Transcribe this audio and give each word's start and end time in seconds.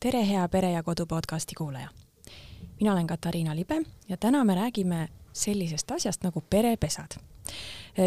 tere, 0.00 0.26
hea 0.28 0.48
Pere 0.48 0.70
ja 0.72 0.82
Kodu 0.82 1.06
podcasti 1.06 1.54
kuulaja! 1.54 1.88
mina 2.80 2.92
olen 2.92 3.06
Katariina 3.06 3.56
Libe 3.56 3.82
ja 4.08 4.16
täna 4.16 4.44
me 4.44 4.54
räägime 4.54 5.08
sellisest 5.32 5.90
asjast 5.90 6.22
nagu 6.22 6.40
perepesad. 6.40 7.20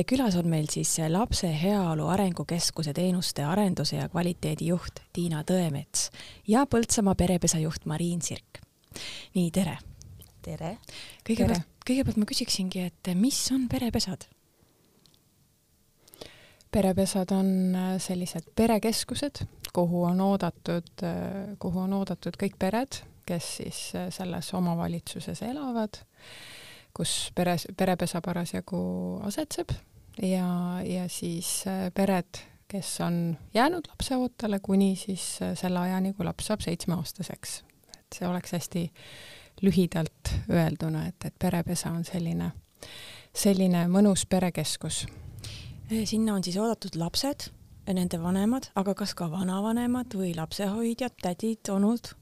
külas 0.05 0.35
on 0.35 0.47
meil 0.47 0.65
siis 0.69 0.97
Lapse 1.09 1.61
Heaolu 1.61 2.07
Arengukeskuse 2.07 2.93
teenuste 2.93 3.43
arenduse 3.43 3.95
ja 3.95 4.09
kvaliteedi 4.09 4.67
juht 4.67 4.99
Tiina 5.13 5.43
Tõemets 5.43 6.09
ja 6.47 6.65
Põltsamaa 6.65 7.15
perepesa 7.15 7.59
juht 7.59 7.85
Mariin 7.85 8.21
Sirk. 8.21 8.61
nii, 9.33 9.51
tere! 9.51 9.77
tere! 10.41 10.77
kõigepealt, 11.29 11.61
kõigepealt 11.87 12.17
ma 12.17 12.25
küsiksingi, 12.25 12.79
et 12.79 13.13
mis 13.13 13.51
on 13.51 13.69
perepesad? 13.69 14.25
perepesad 16.71 17.31
on 17.31 17.77
sellised 17.99 18.49
perekeskused, 18.55 19.45
kuhu 19.73 20.03
on 20.03 20.21
oodatud, 20.21 20.93
äh, 21.03 21.57
kuhu 21.59 21.85
on 21.85 21.93
oodatud 21.93 22.37
kõik 22.39 22.57
pered, 22.59 23.01
kes 23.25 23.49
siis 23.57 23.81
äh, 23.95 24.09
selles 24.13 24.53
omavalitsuses 24.53 25.41
elavad, 25.41 25.99
kus 26.93 27.31
peres, 27.35 27.67
perepesa 27.77 28.21
parasjagu 28.21 28.79
asetseb. 29.25 29.73
Ja, 30.21 30.77
ja 30.85 31.07
siis 31.09 31.63
pered, 31.97 32.37
kes 32.69 32.99
on 33.01 33.37
jäänud 33.53 33.87
lapseootele 33.89 34.59
kuni 34.61 34.95
siis 34.95 35.39
selle 35.57 35.79
ajani, 35.79 36.13
kui 36.13 36.25
laps 36.25 36.51
saab 36.51 36.61
seitsmeaastaseks. 36.61 37.63
et 37.97 38.19
see 38.19 38.27
oleks 38.27 38.53
hästi 38.53 38.83
lühidalt 39.61 40.33
öelduna, 40.49 41.07
et, 41.07 41.25
et 41.25 41.35
perepesa 41.39 41.91
on 41.91 42.03
selline, 42.05 42.51
selline 43.33 43.87
mõnus 43.91 44.25
perekeskus. 44.29 45.05
Sinna 46.05 46.35
on 46.37 46.43
siis 46.43 46.57
oodatud 46.57 46.95
lapsed, 46.99 47.49
nende 47.91 48.19
vanemad, 48.21 48.69
aga 48.79 48.93
kas 48.95 49.13
ka 49.17 49.27
vanavanemad 49.31 50.13
või 50.15 50.33
lapsehoidjad, 50.37 51.17
tädid, 51.21 51.67
onud? 51.73 52.13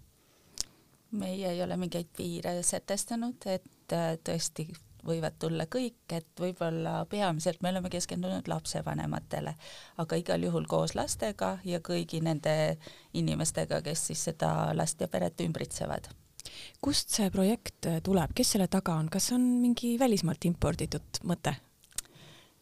meie 1.11 1.49
ei 1.51 1.59
ole 1.63 1.75
mingeid 1.77 2.07
piire 2.15 2.61
sätestanud, 2.63 3.43
et 3.51 3.93
äh, 3.93 4.15
tõesti 4.23 4.69
võivad 5.05 5.35
tulla 5.39 5.65
kõik, 5.67 6.05
et 6.13 6.27
võib-olla 6.39 7.01
peamiselt 7.09 7.61
me 7.61 7.71
oleme 7.73 7.89
keskendunud 7.91 8.47
lapsevanematele, 8.47 9.55
aga 9.97 10.19
igal 10.21 10.45
juhul 10.45 10.67
koos 10.69 10.95
lastega 10.95 11.57
ja 11.65 11.81
kõigi 11.83 12.21
nende 12.23 12.77
inimestega, 13.17 13.81
kes 13.81 14.07
siis 14.11 14.23
seda 14.29 14.71
last 14.77 15.01
ja 15.01 15.09
peret 15.11 15.41
ümbritsevad. 15.41 16.07
kust 16.81 17.09
see 17.09 17.29
projekt 17.29 17.87
tuleb, 18.03 18.33
kes 18.35 18.55
selle 18.55 18.67
taga 18.67 18.95
on, 18.95 19.09
kas 19.09 19.31
on 19.31 19.41
mingi 19.61 19.97
välismaalt 19.99 20.45
imporditud 20.45 21.21
mõte? 21.23 21.55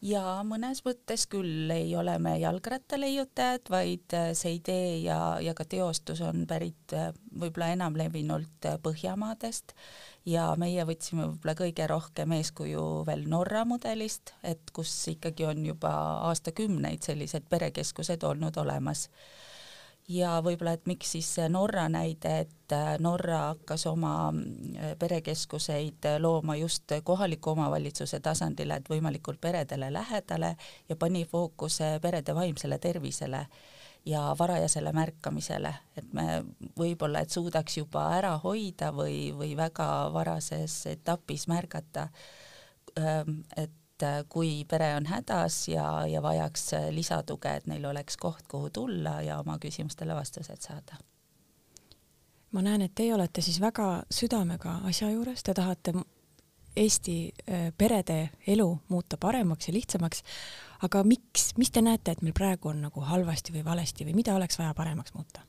Ja 0.02 0.22
mõnes 0.48 0.82
mõttes 0.86 1.26
küll 1.32 1.72
ei 1.74 1.92
ole 1.98 2.16
me 2.24 2.36
jalgrattaleiutajad, 2.40 3.70
vaid 3.72 4.16
äh, 4.16 4.30
see 4.38 4.58
idee 4.60 5.00
ja, 5.04 5.38
ja 5.44 5.54
ka 5.58 5.66
teostus 5.68 6.22
on 6.26 6.46
pärit 6.50 6.96
äh, 6.96 7.12
võib-olla 7.32 7.74
enamlevinult 7.76 8.70
äh, 8.70 8.80
Põhjamaadest. 8.84 9.76
Ja 10.30 10.52
meie 10.60 10.84
võtsime 10.86 11.26
võib-olla 11.26 11.56
kõige 11.58 11.88
rohkem 11.90 12.34
eeskuju 12.38 12.86
veel 13.08 13.26
Norra 13.32 13.64
mudelist, 13.66 14.34
et 14.44 14.72
kus 14.76 14.92
ikkagi 15.12 15.48
on 15.48 15.64
juba 15.66 15.92
aastakümneid 16.30 17.04
sellised 17.08 17.48
perekeskused 17.50 18.24
olnud 18.28 18.58
olemas 18.62 19.08
ja 20.10 20.40
võib-olla, 20.44 20.74
et 20.78 20.88
miks 20.90 21.14
siis 21.16 21.30
Norra 21.52 21.86
näide, 21.92 22.32
et 22.46 22.74
äh, 22.74 22.94
Norra 23.00 23.40
hakkas 23.52 23.86
oma 23.90 24.14
äh, 24.32 24.94
perekeskuseid 25.00 26.06
äh, 26.10 26.18
looma 26.22 26.56
just 26.58 26.92
kohaliku 27.04 27.54
omavalitsuse 27.54 28.20
tasandile, 28.20 28.80
et 28.80 28.90
võimalikult 28.90 29.42
peredele 29.42 29.92
lähedale 29.94 30.56
ja 30.90 30.96
pani 30.96 31.26
fookuse 31.26 31.98
perede 32.02 32.36
vaimsele 32.36 32.80
tervisele 32.80 33.46
ja 34.06 34.36
varajasele 34.40 34.92
märkamisele, 34.96 35.74
et 35.98 36.14
me 36.14 36.42
võib-olla, 36.80 37.22
et 37.22 37.30
suudaks 37.30 37.78
juba 37.78 38.08
ära 38.18 38.38
hoida 38.44 38.94
või, 38.96 39.30
või 39.36 39.54
väga 39.58 40.10
varases 40.14 40.86
etapis 40.90 41.48
märgata, 41.52 42.08
ähm, 42.98 43.44
et 43.58 43.76
et 44.00 44.08
äh, 44.08 44.24
kui 44.30 44.64
pere 44.68 44.94
on 44.96 45.08
hädas 45.10 45.68
ja, 45.68 46.06
ja 46.08 46.22
vajaks 46.24 46.74
äh, 46.74 46.88
lisatuge, 46.96 47.52
et 47.58 47.68
neil 47.68 47.86
oleks 47.86 48.18
koht, 48.18 48.48
kuhu 48.48 48.70
tulla 48.70 49.22
ja 49.22 49.40
oma 49.40 49.58
küsimustele 49.60 50.16
vastused 50.16 50.62
saada. 50.62 50.98
ma 52.52 52.62
näen, 52.62 52.82
et 52.82 52.96
teie 52.96 53.14
olete 53.14 53.42
siis 53.42 53.60
väga 53.62 54.04
südamega 54.12 54.80
asja 54.90 55.12
juures, 55.12 55.44
te 55.44 55.54
tahate 55.54 55.94
Eesti 56.80 57.34
äh, 57.50 57.74
perede 57.78 58.30
elu 58.48 58.80
muuta 58.88 59.18
paremaks 59.18 59.68
ja 59.68 59.74
lihtsamaks, 59.74 60.24
aga 60.82 61.04
miks, 61.04 61.52
mis 61.58 61.72
te 61.72 61.82
näete, 61.82 62.12
et 62.12 62.22
meil 62.22 62.34
praegu 62.34 62.70
on 62.70 62.82
nagu 62.86 63.02
halvasti 63.02 63.54
või 63.54 63.66
valesti 63.66 64.06
või 64.06 64.16
mida 64.22 64.36
oleks 64.36 64.60
vaja 64.60 64.74
paremaks 64.74 65.14
muuta? 65.14 65.46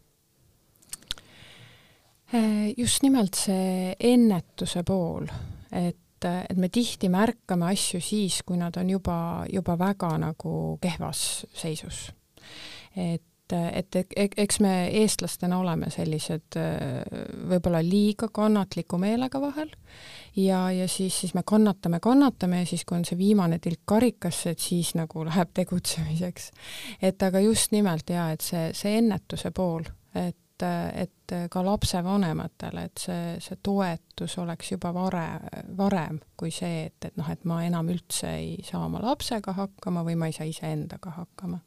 just 2.77 3.03
nimelt 3.03 3.35
see 3.35 3.95
ennetuse 4.07 4.85
pool, 4.87 5.25
et 5.75 5.99
et, 6.21 6.51
et 6.51 6.61
me 6.61 6.69
tihti 6.69 7.09
märkame 7.13 7.71
asju 7.73 8.01
siis, 8.05 8.43
kui 8.47 8.59
nad 8.61 8.77
on 8.77 8.91
juba, 8.91 9.47
juba 9.53 9.79
väga 9.79 10.15
nagu 10.21 10.55
kehvas 10.83 11.47
seisus. 11.55 12.11
et 12.97 13.27
et 13.51 13.97
eks 14.39 14.61
me 14.63 14.73
eestlastena 15.01 15.57
oleme 15.59 15.89
sellised 15.91 16.55
võib-olla 17.51 17.81
liiga 17.83 18.29
kannatliku 18.31 18.99
meelega 19.03 19.41
vahel 19.43 19.73
ja, 20.37 20.71
ja 20.71 20.89
siis, 20.89 21.21
siis 21.21 21.35
me 21.35 21.43
kannatame, 21.47 22.01
kannatame 22.01 22.61
ja 22.61 22.67
siis, 22.67 22.85
kui 22.85 22.99
on 22.99 23.05
see 23.05 23.19
viimane 23.19 23.59
tilk 23.59 23.83
karikasse, 23.85 24.55
et 24.55 24.63
siis 24.63 24.95
nagu 24.95 25.25
läheb 25.27 25.51
tegutsemiseks. 25.55 26.51
et 27.03 27.23
aga 27.23 27.41
just 27.41 27.73
nimelt 27.73 28.11
jaa, 28.11 28.31
et 28.31 28.45
see, 28.45 28.71
see 28.77 28.99
ennetuse 29.01 29.51
pool, 29.51 29.83
et 30.15 30.39
et, 30.63 31.17
et 31.33 31.35
ka 31.51 31.63
lapsevanematele, 31.65 32.85
et 32.91 33.03
see, 33.07 33.39
see 33.43 33.59
toetus 33.63 34.37
oleks 34.43 34.73
juba 34.73 34.93
vare, 34.95 35.25
varem 35.79 36.21
kui 36.37 36.53
see, 36.55 36.87
et, 36.91 37.09
et 37.11 37.17
noh, 37.21 37.29
et 37.31 37.45
ma 37.45 37.63
enam 37.67 37.91
üldse 37.93 38.35
ei 38.37 38.61
saa 38.67 38.85
oma 38.87 39.03
lapsega 39.05 39.55
hakkama 39.57 40.05
või 40.07 40.19
ma 40.21 40.31
ei 40.31 40.37
saa 40.37 40.49
iseendaga 40.51 41.17
hakkama. 41.21 41.61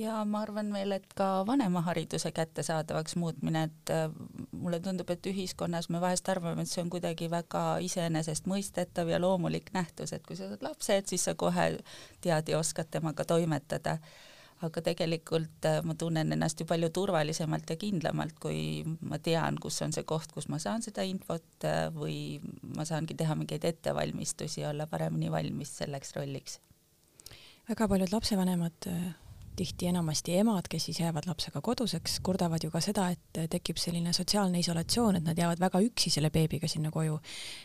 Ja 0.00 0.22
ma 0.24 0.40
arvan 0.46 0.70
veel, 0.72 0.94
et 0.96 1.10
ka 1.18 1.42
vanemahariduse 1.46 2.30
kättesaadavaks 2.32 3.16
muutmine, 3.20 3.66
et 3.68 3.90
äh, 3.92 4.06
mulle 4.52 4.78
tundub, 4.80 5.10
et 5.12 5.26
ühiskonnas 5.28 5.90
me 5.92 6.00
vahest 6.00 6.28
arvame, 6.32 6.64
et 6.64 6.70
see 6.70 6.80
on 6.80 6.92
kuidagi 6.92 7.28
väga 7.30 7.64
iseenesestmõistetav 7.84 9.10
ja 9.12 9.20
loomulik 9.20 9.68
nähtus, 9.76 10.14
et 10.16 10.24
kui 10.26 10.38
sa 10.38 10.48
saad 10.48 10.64
lapse, 10.64 10.96
et 10.96 11.12
siis 11.12 11.26
sa 11.28 11.34
kohe 11.34 11.66
tead 12.24 12.48
ja 12.48 12.58
oskad 12.62 12.88
temaga 12.90 13.26
toimetada 13.28 13.98
aga 14.66 14.82
tegelikult 14.84 15.66
äh, 15.68 15.80
ma 15.86 15.94
tunnen 15.98 16.34
ennast 16.34 16.60
ju 16.60 16.66
palju 16.68 16.90
turvalisemalt 16.94 17.70
ja 17.72 17.76
kindlamalt, 17.80 18.36
kui 18.42 18.82
ma 19.00 19.18
tean, 19.22 19.56
kus 19.60 19.80
on 19.86 19.94
see 19.96 20.04
koht, 20.08 20.32
kus 20.36 20.50
ma 20.52 20.60
saan 20.62 20.84
seda 20.84 21.04
infot 21.08 21.66
äh, 21.68 21.86
või 21.94 22.40
ma 22.76 22.84
saangi 22.88 23.16
teha 23.16 23.36
mingeid 23.38 23.64
ettevalmistusi 23.70 24.64
ja 24.64 24.74
olla 24.74 24.86
paremini 24.90 25.32
valmis 25.32 25.72
selleks 25.80 26.14
rolliks. 26.18 26.60
väga 27.68 27.88
paljud 27.88 28.12
lapsevanemad 28.12 28.90
äh, 28.90 29.08
tihti 29.56 29.88
enamasti 29.90 30.36
emad, 30.40 30.68
kes 30.70 30.84
siis 30.88 31.00
jäävad 31.00 31.26
lapsega 31.28 31.60
koduseks, 31.60 32.20
kurdavad 32.24 32.64
ju 32.64 32.70
ka 32.70 32.80
seda, 32.84 33.08
et 33.12 33.40
tekib 33.52 33.80
selline 33.80 34.12
sotsiaalne 34.16 34.60
isolatsioon, 34.60 35.16
et 35.16 35.26
nad 35.26 35.38
jäävad 35.38 35.60
väga 35.60 35.80
üksi 35.88 36.12
selle 36.12 36.30
beebiga 36.30 36.68
sinna 36.68 36.92
koju. 36.92 37.18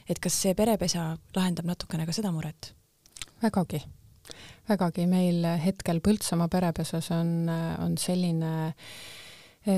et 0.10 0.20
kas 0.20 0.42
see 0.42 0.56
perepesa 0.56 1.18
lahendab 1.36 1.66
natukene 1.66 2.06
ka 2.06 2.16
seda 2.16 2.32
muret? 2.32 2.74
vägagi 3.44 3.84
vägagi, 4.69 5.06
meil 5.09 5.46
hetkel 5.62 6.00
Põltsamaa 6.03 6.47
perepesas 6.52 7.12
on, 7.16 7.30
on 7.84 7.97
selline, 8.02 8.53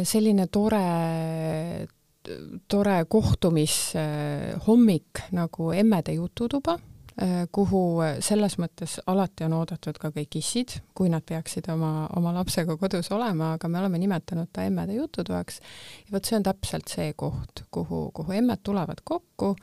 selline 0.07 0.45
tore 0.51 0.85
tore 2.67 3.05
kohtumishommik 3.07 5.19
nagu 5.31 5.71
Emmede 5.71 6.11
jututuba 6.17 6.75
kuhu 7.51 7.81
selles 8.21 8.57
mõttes 8.61 8.99
alati 9.09 9.47
on 9.47 9.55
oodatud 9.57 9.97
ka 9.97 10.11
kõik 10.13 10.37
issid, 10.37 10.75
kui 10.93 11.09
nad 11.09 11.25
peaksid 11.25 11.65
oma, 11.73 12.05
oma 12.17 12.33
lapsega 12.35 12.75
kodus 12.77 13.09
olema, 13.15 13.55
aga 13.55 13.69
me 13.71 13.79
oleme 13.79 13.97
nimetanud 14.01 14.51
ta 14.53 14.67
emmede 14.69 14.93
jututoaks. 14.99 15.59
ja 16.05 16.13
vot 16.13 16.29
see 16.29 16.37
on 16.37 16.45
täpselt 16.45 16.93
see 16.93 17.15
koht, 17.17 17.63
kuhu, 17.73 18.11
kuhu 18.13 18.37
emmed 18.37 18.61
tulevad 18.63 19.01
kokku, 19.03 19.55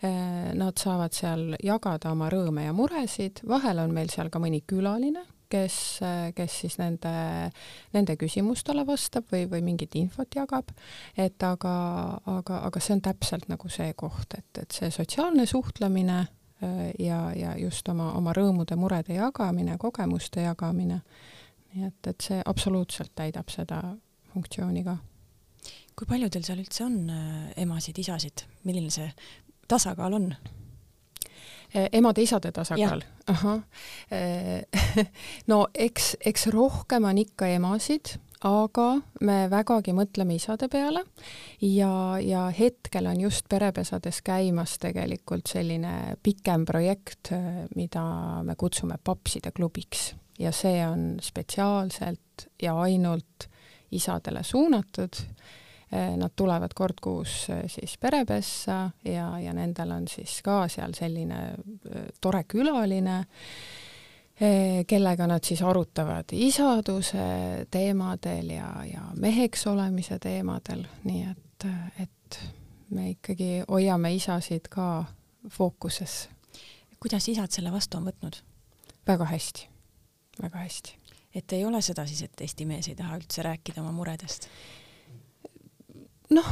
äh, 0.00 0.54
nad 0.56 0.80
saavad 0.80 1.12
seal 1.12 1.58
jagada 1.62 2.12
oma 2.16 2.30
rõõme 2.32 2.64
ja 2.64 2.72
muresid, 2.72 3.44
vahel 3.48 3.84
on 3.84 3.92
meil 3.92 4.08
seal 4.08 4.30
ka 4.32 4.40
mõni 4.40 4.62
külaline, 4.66 5.26
kes, 5.52 5.76
kes 6.34 6.54
siis 6.64 6.78
nende, 6.80 7.12
nende 7.92 8.16
küsimustele 8.18 8.86
vastab 8.88 9.28
või, 9.30 9.44
või 9.50 9.60
mingit 9.66 9.94
infot 10.00 10.32
jagab, 10.34 10.72
et 11.20 11.44
aga, 11.44 11.74
aga, 12.38 12.62
aga 12.70 12.80
see 12.80 12.96
on 12.96 13.04
täpselt 13.04 13.52
nagu 13.52 13.68
see 13.68 13.92
koht, 13.92 14.38
et, 14.38 14.62
et 14.62 14.80
see 14.80 14.90
sotsiaalne 14.94 15.44
suhtlemine 15.46 16.22
Äh, 16.24 16.43
ja, 16.98 17.18
ja 17.36 17.54
just 17.58 17.88
oma, 17.88 18.12
oma 18.18 18.34
rõõmude-murede 18.36 19.18
jagamine, 19.18 19.78
kogemuste 19.78 20.44
jagamine. 20.44 21.00
nii 21.74 21.86
et, 21.88 22.06
et 22.06 22.20
see 22.20 22.42
absoluutselt 22.46 23.12
täidab 23.14 23.50
seda 23.50 23.82
funktsiooni 24.32 24.84
ka. 24.84 24.96
kui 25.94 26.06
palju 26.10 26.28
teil 26.30 26.44
seal 26.46 26.60
üldse 26.62 26.84
on 26.84 26.98
äh, 27.10 27.54
emasid, 27.64 27.98
isasid, 27.98 28.46
milline 28.64 28.90
see 28.90 29.08
tasakaal 29.68 30.18
on? 30.20 30.30
Äh, 31.74 31.88
emade-isade 31.92 32.52
tasakaal? 32.52 33.02
ahah. 33.26 33.62
no 35.50 35.66
eks, 35.74 36.14
eks 36.20 36.46
rohkem 36.54 37.04
on 37.08 37.18
ikka 37.18 37.48
emasid, 37.56 38.16
aga 38.44 38.88
me 39.24 39.36
vägagi 39.50 39.94
mõtleme 39.96 40.36
isade 40.36 40.68
peale 40.72 41.04
ja, 41.64 42.18
ja 42.20 42.44
hetkel 42.52 43.08
on 43.08 43.22
just 43.24 43.48
perepesades 43.48 44.20
käimas 44.24 44.76
tegelikult 44.82 45.48
selline 45.48 46.18
pikem 46.22 46.66
projekt, 46.68 47.32
mida 47.76 48.04
me 48.44 48.56
kutsume 48.60 48.98
papside 49.04 49.54
klubiks 49.56 50.12
ja 50.38 50.52
see 50.52 50.82
on 50.86 51.14
spetsiaalselt 51.22 52.48
ja 52.62 52.76
ainult 52.84 53.48
isadele 53.94 54.42
suunatud. 54.42 55.20
Nad 55.94 56.32
tulevad 56.34 56.72
kord 56.74 56.98
kuus 56.98 57.44
siis 57.70 57.92
perepessa 58.02 58.88
ja, 59.06 59.28
ja 59.38 59.52
nendel 59.54 59.92
on 59.94 60.08
siis 60.10 60.40
ka 60.42 60.64
seal 60.72 60.96
selline 60.96 61.38
tore 62.18 62.40
külaline 62.50 63.20
Eh, 63.20 63.83
kellega 64.86 65.26
nad 65.30 65.44
siis 65.46 65.62
arutavad 65.62 66.32
isaduse 66.32 67.26
teemadel 67.70 68.50
ja, 68.50 68.70
ja 68.92 69.02
meheks 69.20 69.66
olemise 69.70 70.18
teemadel, 70.18 70.82
nii 71.04 71.22
et, 71.30 71.66
et 72.02 72.40
me 72.90 73.10
ikkagi 73.12 73.62
hoiame 73.68 74.14
isasid 74.14 74.66
ka 74.70 75.04
fookuses. 75.50 76.28
kuidas 77.00 77.28
isad 77.28 77.50
selle 77.50 77.72
vastu 77.72 77.96
on 78.00 78.10
võtnud? 78.10 78.40
väga 79.06 79.24
hästi, 79.24 79.68
väga 80.42 80.58
hästi. 80.58 80.96
et 81.34 81.52
ei 81.52 81.64
ole 81.64 81.82
seda 81.82 82.06
siis, 82.06 82.22
et 82.22 82.40
Eesti 82.40 82.66
mees 82.66 82.88
ei 82.88 82.94
taha 82.94 83.18
üldse 83.20 83.42
rääkida 83.42 83.82
oma 83.82 83.92
muredest? 83.92 84.48
noh, 86.30 86.50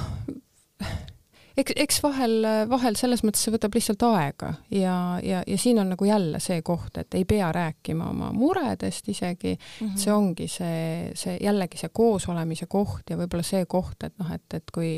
eks, 1.56 1.74
eks 1.76 2.00
vahel, 2.02 2.46
vahel 2.70 2.96
selles 2.98 3.22
mõttes 3.26 3.44
see 3.44 3.52
võtab 3.54 3.74
lihtsalt 3.76 4.04
aega 4.06 4.52
ja, 4.72 4.94
ja, 5.24 5.42
ja 5.46 5.58
siin 5.60 5.80
on 5.82 5.92
nagu 5.92 6.06
jälle 6.06 6.40
see 6.42 6.62
koht, 6.66 6.96
et 7.00 7.14
ei 7.18 7.24
pea 7.28 7.50
rääkima 7.54 8.08
oma 8.10 8.30
muredest 8.36 9.08
isegi 9.12 9.54
mm, 9.54 9.86
-hmm. 9.86 9.96
see 10.04 10.12
ongi 10.12 10.48
see, 10.48 11.10
see 11.18 11.36
jällegi 11.42 11.80
see 11.80 11.92
koosolemise 11.92 12.66
koht 12.66 13.10
ja 13.10 13.18
võib-olla 13.20 13.44
see 13.46 13.66
koht, 13.66 14.04
et 14.04 14.16
noh, 14.20 14.32
et, 14.34 14.46
et 14.54 14.74
kui 14.74 14.92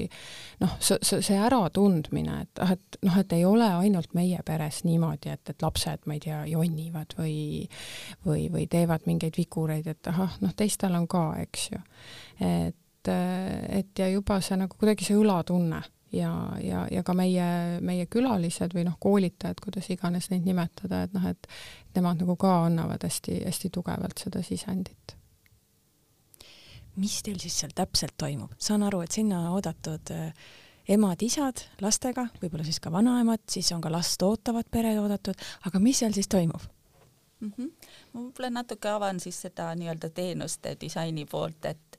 noh, 0.61 0.77
see, 0.81 0.99
see 1.03 1.39
äratundmine, 1.39 2.41
et 2.47 2.62
ah, 2.62 2.75
et 2.77 3.00
noh, 3.03 3.19
et 3.19 3.33
ei 3.33 3.45
ole 3.45 3.69
ainult 3.81 4.15
meie 4.15 4.41
peres 4.45 4.85
niimoodi, 4.85 5.33
et, 5.35 5.50
et 5.50 5.62
lapsed, 5.62 6.07
ma 6.07 6.19
ei 6.19 6.23
tea, 6.25 6.45
jonnivad 6.50 7.17
või 7.19 7.69
või, 8.27 8.49
või 8.53 8.69
teevad 8.71 9.07
mingeid 9.07 9.37
vigureid, 9.39 9.87
et 9.91 10.07
ahah, 10.12 10.39
noh, 10.41 10.55
teistel 10.57 10.95
on 10.95 11.09
ka, 11.09 11.27
eks 11.43 11.69
ju. 11.73 11.83
et 12.41 12.77
et 13.05 13.99
ja 13.99 14.07
juba 14.09 14.39
see 14.41 14.57
nagu 14.57 14.79
kuidagi 14.81 15.05
see 15.05 15.17
õlatunne 15.21 15.83
ja, 16.14 16.32
ja, 16.62 16.84
ja 16.90 17.02
ka 17.06 17.14
meie, 17.16 17.46
meie 17.84 18.06
külalised 18.11 18.75
või 18.76 18.87
noh, 18.88 18.96
koolitajad, 19.00 19.61
kuidas 19.64 19.90
iganes 19.93 20.31
neid 20.32 20.46
nimetada, 20.46 21.05
et 21.06 21.14
noh, 21.16 21.26
et 21.31 21.49
nemad 21.96 22.22
nagu 22.22 22.37
ka 22.40 22.55
annavad 22.69 23.05
hästi-hästi 23.06 23.70
tugevalt 23.75 24.25
seda 24.26 24.43
sisendit. 24.46 25.16
mis 26.96 27.22
teil 27.26 27.40
siis 27.43 27.56
seal 27.61 27.72
täpselt 27.75 28.14
toimub? 28.19 28.52
saan 28.58 28.82
aru, 28.87 29.02
et 29.02 29.12
sinna 29.12 29.40
on 29.40 29.56
oodatud 29.58 30.14
äh, 30.14 30.31
emad-isad 30.88 31.64
lastega, 31.81 32.28
võib-olla 32.43 32.64
siis 32.64 32.81
ka 32.81 32.93
vanaemad, 32.93 33.43
siis 33.50 33.72
on 33.72 33.81
ka 33.81 33.93
last 33.93 34.22
ootavad 34.22 34.69
pered 34.70 34.99
oodatud, 35.00 35.34
aga 35.66 35.81
mis 35.81 35.99
seal 36.02 36.14
siis 36.14 36.28
toimub? 36.28 36.62
mm. 37.40 37.52
-hmm. 37.58 37.90
ma 38.12 38.20
võib-olla 38.20 38.50
natuke 38.50 38.88
avan 38.88 39.20
siis 39.20 39.40
seda 39.46 39.72
nii-öelda 39.75 40.11
teenuste 40.11 40.76
disaini 40.81 41.26
poolt, 41.26 41.64
et 41.64 41.99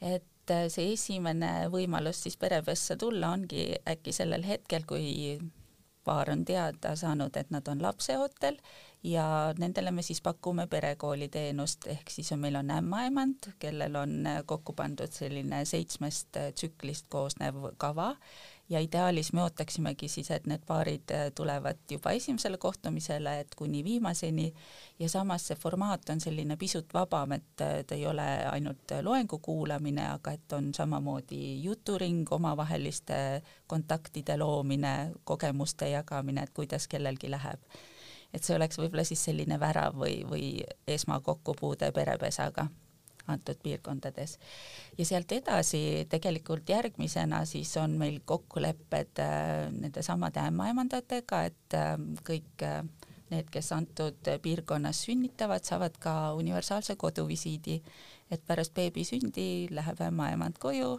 et 0.00 0.24
et 0.50 0.56
äh, 0.56 0.68
see 0.72 0.92
esimene 0.94 1.68
võimalus 1.70 2.24
siis 2.24 2.36
perepessa 2.40 2.96
tulla 2.98 3.30
ongi 3.34 3.70
äkki 3.88 4.12
sellel 4.12 4.44
hetkel, 4.46 4.84
kui 4.88 5.38
paar 6.04 6.30
on 6.32 6.44
teada 6.44 6.94
saanud, 6.96 7.36
et 7.36 7.50
nad 7.54 7.66
on 7.68 7.82
lapseootel 7.82 8.56
ja 9.06 9.24
nendele 9.58 9.92
me 9.94 10.02
siis 10.02 10.20
pakume 10.24 10.66
perekooli 10.66 11.28
teenust, 11.28 11.86
ehk 11.92 12.10
siis 12.10 12.32
on, 12.32 12.40
meil 12.42 12.56
on 12.58 12.70
ämmaemand, 12.74 13.52
kellel 13.62 13.96
on 14.00 14.16
kokku 14.46 14.74
pandud 14.76 15.12
selline 15.12 15.62
seitsmest 15.68 16.40
tsüklist 16.56 17.06
koosnev 17.12 17.70
kava 17.78 18.14
ja 18.70 18.80
ideaalis 18.80 19.32
me 19.32 19.42
ootaksimegi 19.42 20.08
siis, 20.08 20.30
et 20.30 20.46
need 20.46 20.62
paarid 20.66 21.10
äh, 21.10 21.26
tulevad 21.34 21.78
juba 21.90 22.10
esimesele 22.10 22.58
kohtumisele, 22.58 23.40
et 23.40 23.54
kuni 23.58 23.84
viimaseni 23.84 24.52
ja 24.98 25.08
samas 25.08 25.48
see 25.48 25.56
formaat 25.58 26.10
on 26.10 26.20
selline 26.20 26.56
pisut 26.56 26.94
vabam, 26.94 27.32
et 27.32 27.64
äh, 27.66 27.80
ta 27.86 27.94
ei 27.94 28.06
ole 28.06 28.26
ainult 28.50 28.94
loengu 29.02 29.38
kuulamine, 29.38 30.06
aga 30.14 30.32
et 30.38 30.52
on 30.52 30.74
samamoodi 30.74 31.62
juturing, 31.62 32.26
omavaheliste 32.32 33.42
kontaktide 33.66 34.36
loomine, 34.36 35.12
kogemuste 35.24 35.90
jagamine, 35.90 36.42
et 36.46 36.54
kuidas 36.54 36.88
kellelgi 36.88 37.30
läheb. 37.30 37.60
et 38.34 38.44
see 38.46 38.54
oleks 38.54 38.78
võib-olla 38.78 39.02
siis 39.04 39.24
selline 39.26 39.56
värav 39.58 39.96
või, 39.98 40.20
või 40.22 40.44
esmakokkupuude 40.86 41.90
perepesaga 41.92 42.68
antud 43.26 43.58
piirkondades. 43.62 44.38
ja 44.98 45.04
sealt 45.04 45.32
edasi 45.32 46.06
tegelikult 46.08 46.68
järgmisena 46.68 47.44
siis 47.44 47.76
on 47.76 47.98
meil 47.98 48.20
kokkulepped 48.24 49.18
äh, 49.18 49.70
nende 49.72 50.02
samade 50.02 50.40
ämmaemandatega, 50.40 51.42
et 51.44 51.74
äh, 51.74 51.96
kõik 52.26 52.64
äh, 52.66 52.82
need, 53.30 53.50
kes 53.50 53.72
antud 53.72 54.32
piirkonnas 54.42 55.04
sünnitavad, 55.06 55.64
saavad 55.64 55.98
ka 56.02 56.32
universaalse 56.34 56.96
koduvisiidi, 56.96 57.80
et 58.30 58.42
pärast 58.46 58.74
beebi 58.74 59.04
sündi 59.04 59.68
läheb 59.70 60.00
ämmaemand 60.06 60.58
koju 60.58 60.98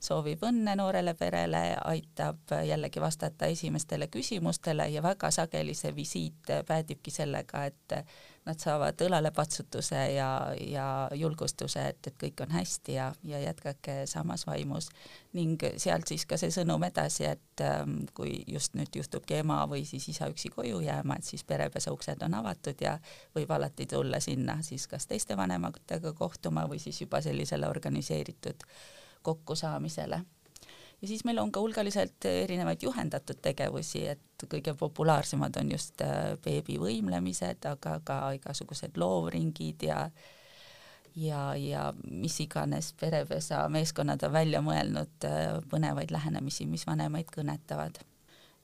soovib 0.00 0.42
õnne 0.46 0.76
noorele 0.78 1.14
perele, 1.18 1.62
aitab 1.90 2.52
jällegi 2.64 3.00
vastata 3.02 3.46
esimestele 3.50 4.06
küsimustele 4.06 4.86
ja 4.92 5.02
väga 5.02 5.30
sageli 5.34 5.74
see 5.74 5.94
visiit 5.96 6.52
päädibki 6.66 7.10
sellega, 7.10 7.64
et 7.66 7.96
nad 8.48 8.60
saavad 8.62 9.00
õlalepatsutuse 9.04 9.98
ja, 10.14 10.28
ja 10.56 10.86
julgustuse, 11.18 11.82
et, 11.90 12.06
et 12.06 12.14
kõik 12.20 12.40
on 12.44 12.54
hästi 12.54 12.94
ja, 12.94 13.08
ja 13.26 13.40
jätkake 13.42 14.06
samas 14.06 14.46
vaimus. 14.46 14.88
ning 15.32 15.62
sealt 15.76 16.08
siis 16.08 16.24
ka 16.26 16.38
see 16.40 16.50
sõnum 16.54 16.86
edasi, 16.86 17.26
et 17.28 17.62
ähm, 17.62 17.98
kui 18.14 18.38
just 18.46 18.78
nüüd 18.78 18.94
juhtubki 18.96 19.40
ema 19.42 19.60
või 19.68 19.84
siis 19.84 20.08
isa 20.14 20.30
üksi 20.30 20.48
koju 20.54 20.80
jääma, 20.86 21.18
et 21.18 21.28
siis 21.28 21.44
perepesa 21.44 21.92
uksed 21.92 22.22
on 22.24 22.38
avatud 22.38 22.80
ja 22.80 22.96
võib 23.34 23.50
alati 23.50 23.86
tulla 23.86 24.20
sinna 24.20 24.62
siis 24.62 24.86
kas 24.88 25.06
teiste 25.06 25.36
vanematega 25.36 26.14
kohtuma 26.14 26.64
või 26.70 26.80
siis 26.80 27.02
juba 27.02 27.20
sellisele 27.20 27.68
organiseeritud 27.68 28.64
kokkusaamisele. 29.22 30.20
Ja 31.02 31.08
siis 31.08 31.22
meil 31.24 31.38
on 31.38 31.52
ka 31.54 31.60
hulgaliselt 31.62 32.24
erinevaid 32.26 32.82
juhendatud 32.82 33.38
tegevusi, 33.42 34.02
et 34.10 34.46
kõige 34.50 34.74
populaarsemad 34.74 35.56
on 35.60 35.70
just 35.70 36.02
äh, 36.02 36.34
beebi 36.42 36.78
võimlemised, 36.82 37.62
aga 37.70 38.00
ka 38.04 38.18
igasugused 38.38 38.98
loovringid 38.98 39.86
ja 39.86 40.08
ja, 41.18 41.54
ja 41.56 41.92
mis 42.10 42.40
iganes 42.40 42.92
perepesa 43.00 43.64
meeskonnad 43.68 44.22
on 44.26 44.32
välja 44.32 44.62
mõelnud 44.62 45.26
äh, 45.26 45.58
põnevaid 45.70 46.10
lähenemisi, 46.14 46.66
mis 46.66 46.86
vanemaid 46.86 47.30
kõnetavad 47.34 48.02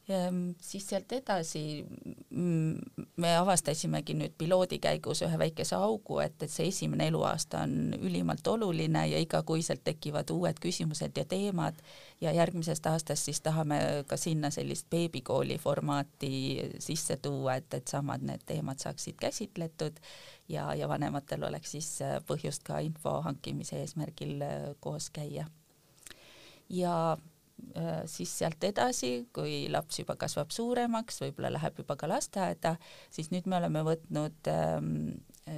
Ehm, 0.09 0.51
siis 0.61 0.89
sealt 0.89 1.13
edasi 1.17 1.87
mm, 2.31 2.75
me 3.17 3.31
avastasimegi 3.39 4.13
nüüd 4.19 4.35
piloodi 4.37 4.77
käigus 4.77 5.23
ühe 5.25 5.39
väikese 5.41 5.79
augu, 5.81 6.19
et, 6.21 6.37
et 6.45 6.53
see 6.53 6.67
esimene 6.69 7.07
eluaasta 7.09 7.63
on 7.65 7.97
ülimalt 7.97 8.45
oluline 8.53 9.07
ja 9.09 9.23
igakuiselt 9.25 9.81
tekivad 9.89 10.29
uued 10.35 10.61
küsimused 10.61 11.17
ja 11.17 11.25
teemad 11.25 11.81
ja 12.21 12.37
järgmisest 12.37 12.85
aastast 12.93 13.31
siis 13.31 13.41
tahame 13.41 13.81
ka 14.07 14.21
sinna 14.21 14.53
sellist 14.53 14.91
beebikooli 14.93 15.57
formaati 15.59 16.37
sisse 16.85 17.17
tuua, 17.17 17.57
et, 17.63 17.73
et 17.73 17.89
samad 17.89 18.29
need 18.29 18.45
teemad 18.45 18.85
saaksid 18.85 19.17
käsitletud 19.17 20.05
ja, 20.53 20.69
ja 20.77 20.89
vanematel 20.89 21.49
oleks 21.49 21.79
siis 21.79 21.95
põhjust 22.29 22.69
ka 22.69 22.85
info 22.85 23.23
hankimise 23.25 23.81
eesmärgil 23.81 24.45
koos 24.85 25.09
käia. 25.17 25.49
ja 26.69 27.17
Äh, 27.17 27.34
siis 28.11 28.31
sealt 28.39 28.65
edasi, 28.65 29.29
kui 29.35 29.65
laps 29.73 29.99
juba 30.01 30.17
kasvab 30.21 30.53
suuremaks, 30.55 31.21
võib-olla 31.25 31.53
läheb 31.57 31.83
juba 31.83 31.97
ka 32.01 32.09
lasteaeda, 32.11 32.77
siis 33.11 33.31
nüüd 33.33 33.49
me 33.51 33.59
oleme 33.59 33.85
võtnud 33.87 34.51
ähm, 34.53 34.89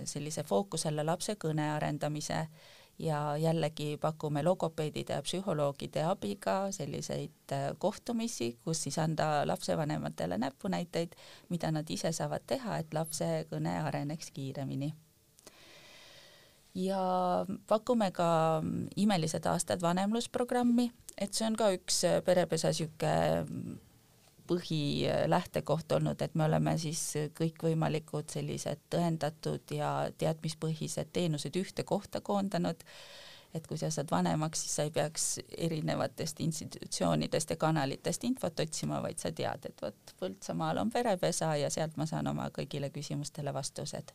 sellise 0.04 0.44
fookusele 0.46 1.04
lapse 1.06 1.36
kõne 1.40 1.70
arendamise 1.74 2.46
ja 2.98 3.36
jällegi 3.36 3.96
pakume 4.00 4.42
logopeedide 4.42 5.18
ja 5.18 5.22
psühholoogide 5.22 6.04
abiga 6.08 6.72
selliseid 6.72 7.52
äh, 7.52 7.70
kohtumisi, 7.78 8.56
kus 8.64 8.82
siis 8.82 8.98
anda 8.98 9.46
lapsevanematele 9.46 10.38
näpunäiteid, 10.38 11.16
mida 11.48 11.70
nad 11.70 11.90
ise 11.90 12.12
saavad 12.12 12.46
teha, 12.46 12.78
et 12.78 12.94
lapse 12.94 13.46
kõne 13.50 13.76
areneks 13.82 14.30
kiiremini. 14.30 14.94
Ja 16.76 17.00
pakume 17.68 18.10
ka 18.12 18.62
Imelised 18.96 19.46
aastad 19.48 19.80
vanemlusprogrammi, 19.80 20.90
et 21.18 21.34
see 21.34 21.46
on 21.48 21.56
ka 21.56 21.70
üks 21.76 22.02
äh, 22.08 22.20
perepesa 22.24 22.72
sihuke 22.76 23.12
mm, 23.42 23.76
põhilähtekoht 24.46 25.92
olnud, 25.92 26.22
et 26.22 26.34
me 26.34 26.44
oleme 26.44 26.76
siis 26.78 27.00
kõikvõimalikud 27.38 28.30
sellised 28.30 28.84
tõendatud 28.92 29.74
ja 29.74 29.92
teadmispõhised 30.18 31.10
teenused 31.12 31.56
ühte 31.58 31.84
kohta 31.84 32.20
koondanud. 32.20 32.84
et 33.54 33.66
kui 33.66 33.78
sa 33.78 33.88
saad 33.90 34.10
vanemaks, 34.10 34.60
siis 34.62 34.74
sa 34.76 34.84
ei 34.84 34.90
peaks 34.90 35.40
erinevatest 35.56 36.40
institutsioonidest 36.44 37.50
ja 37.50 37.56
kanalitest 37.56 38.24
infot 38.24 38.60
otsima, 38.60 39.00
vaid 39.02 39.18
sa 39.18 39.32
tead, 39.32 39.64
et 39.64 39.82
vot 39.82 40.14
Põltsamaal 40.20 40.78
on 40.78 40.90
perepesa 40.90 41.54
ja 41.56 41.70
sealt 41.70 41.96
ma 41.96 42.06
saan 42.06 42.26
oma 42.26 42.50
kõigile 42.50 42.90
küsimustele 42.90 43.54
vastused 43.54 44.12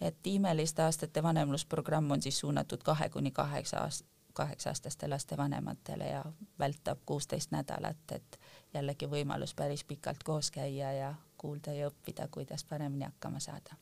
et 0.00 0.26
imeliste 0.26 0.82
aastate 0.82 1.22
vanemlusprogramm 1.22 2.10
on 2.10 2.22
siis 2.22 2.38
suunatud 2.38 2.82
kahe 2.82 3.08
kuni 3.08 3.30
kaheksa 3.30 3.84
aast-, 3.84 4.06
kaheksa-aastaste 4.38 5.08
laste 5.10 5.36
vanematele 5.36 6.06
ja 6.12 6.22
vältab 6.58 7.02
kuusteist 7.06 7.50
nädalat, 7.50 8.14
et 8.14 8.40
jällegi 8.74 9.10
võimalus 9.10 9.54
päris 9.58 9.84
pikalt 9.84 10.22
koos 10.24 10.50
käia 10.54 10.92
ja 10.92 11.12
kuulda 11.38 11.74
ja 11.74 11.90
õppida, 11.90 12.28
kuidas 12.30 12.64
paremini 12.64 13.04
hakkama 13.04 13.40
saada. 13.40 13.76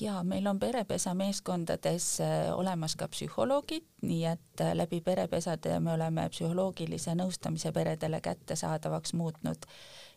Ja 0.00 0.22
meil 0.24 0.46
on 0.46 0.58
perepesa 0.58 1.12
meeskondades 1.14 2.20
äh, 2.20 2.48
olemas 2.56 2.96
ka 2.96 3.08
psühholoogid, 3.12 3.84
nii 4.02 4.24
et 4.24 4.60
äh, 4.64 4.72
läbi 4.74 5.00
perepesade 5.04 5.76
me 5.80 5.92
oleme 5.92 6.24
psühholoogilise 6.32 7.14
nõustamise 7.18 7.72
peredele 7.76 8.20
kättesaadavaks 8.24 9.12
muutnud 9.14 9.68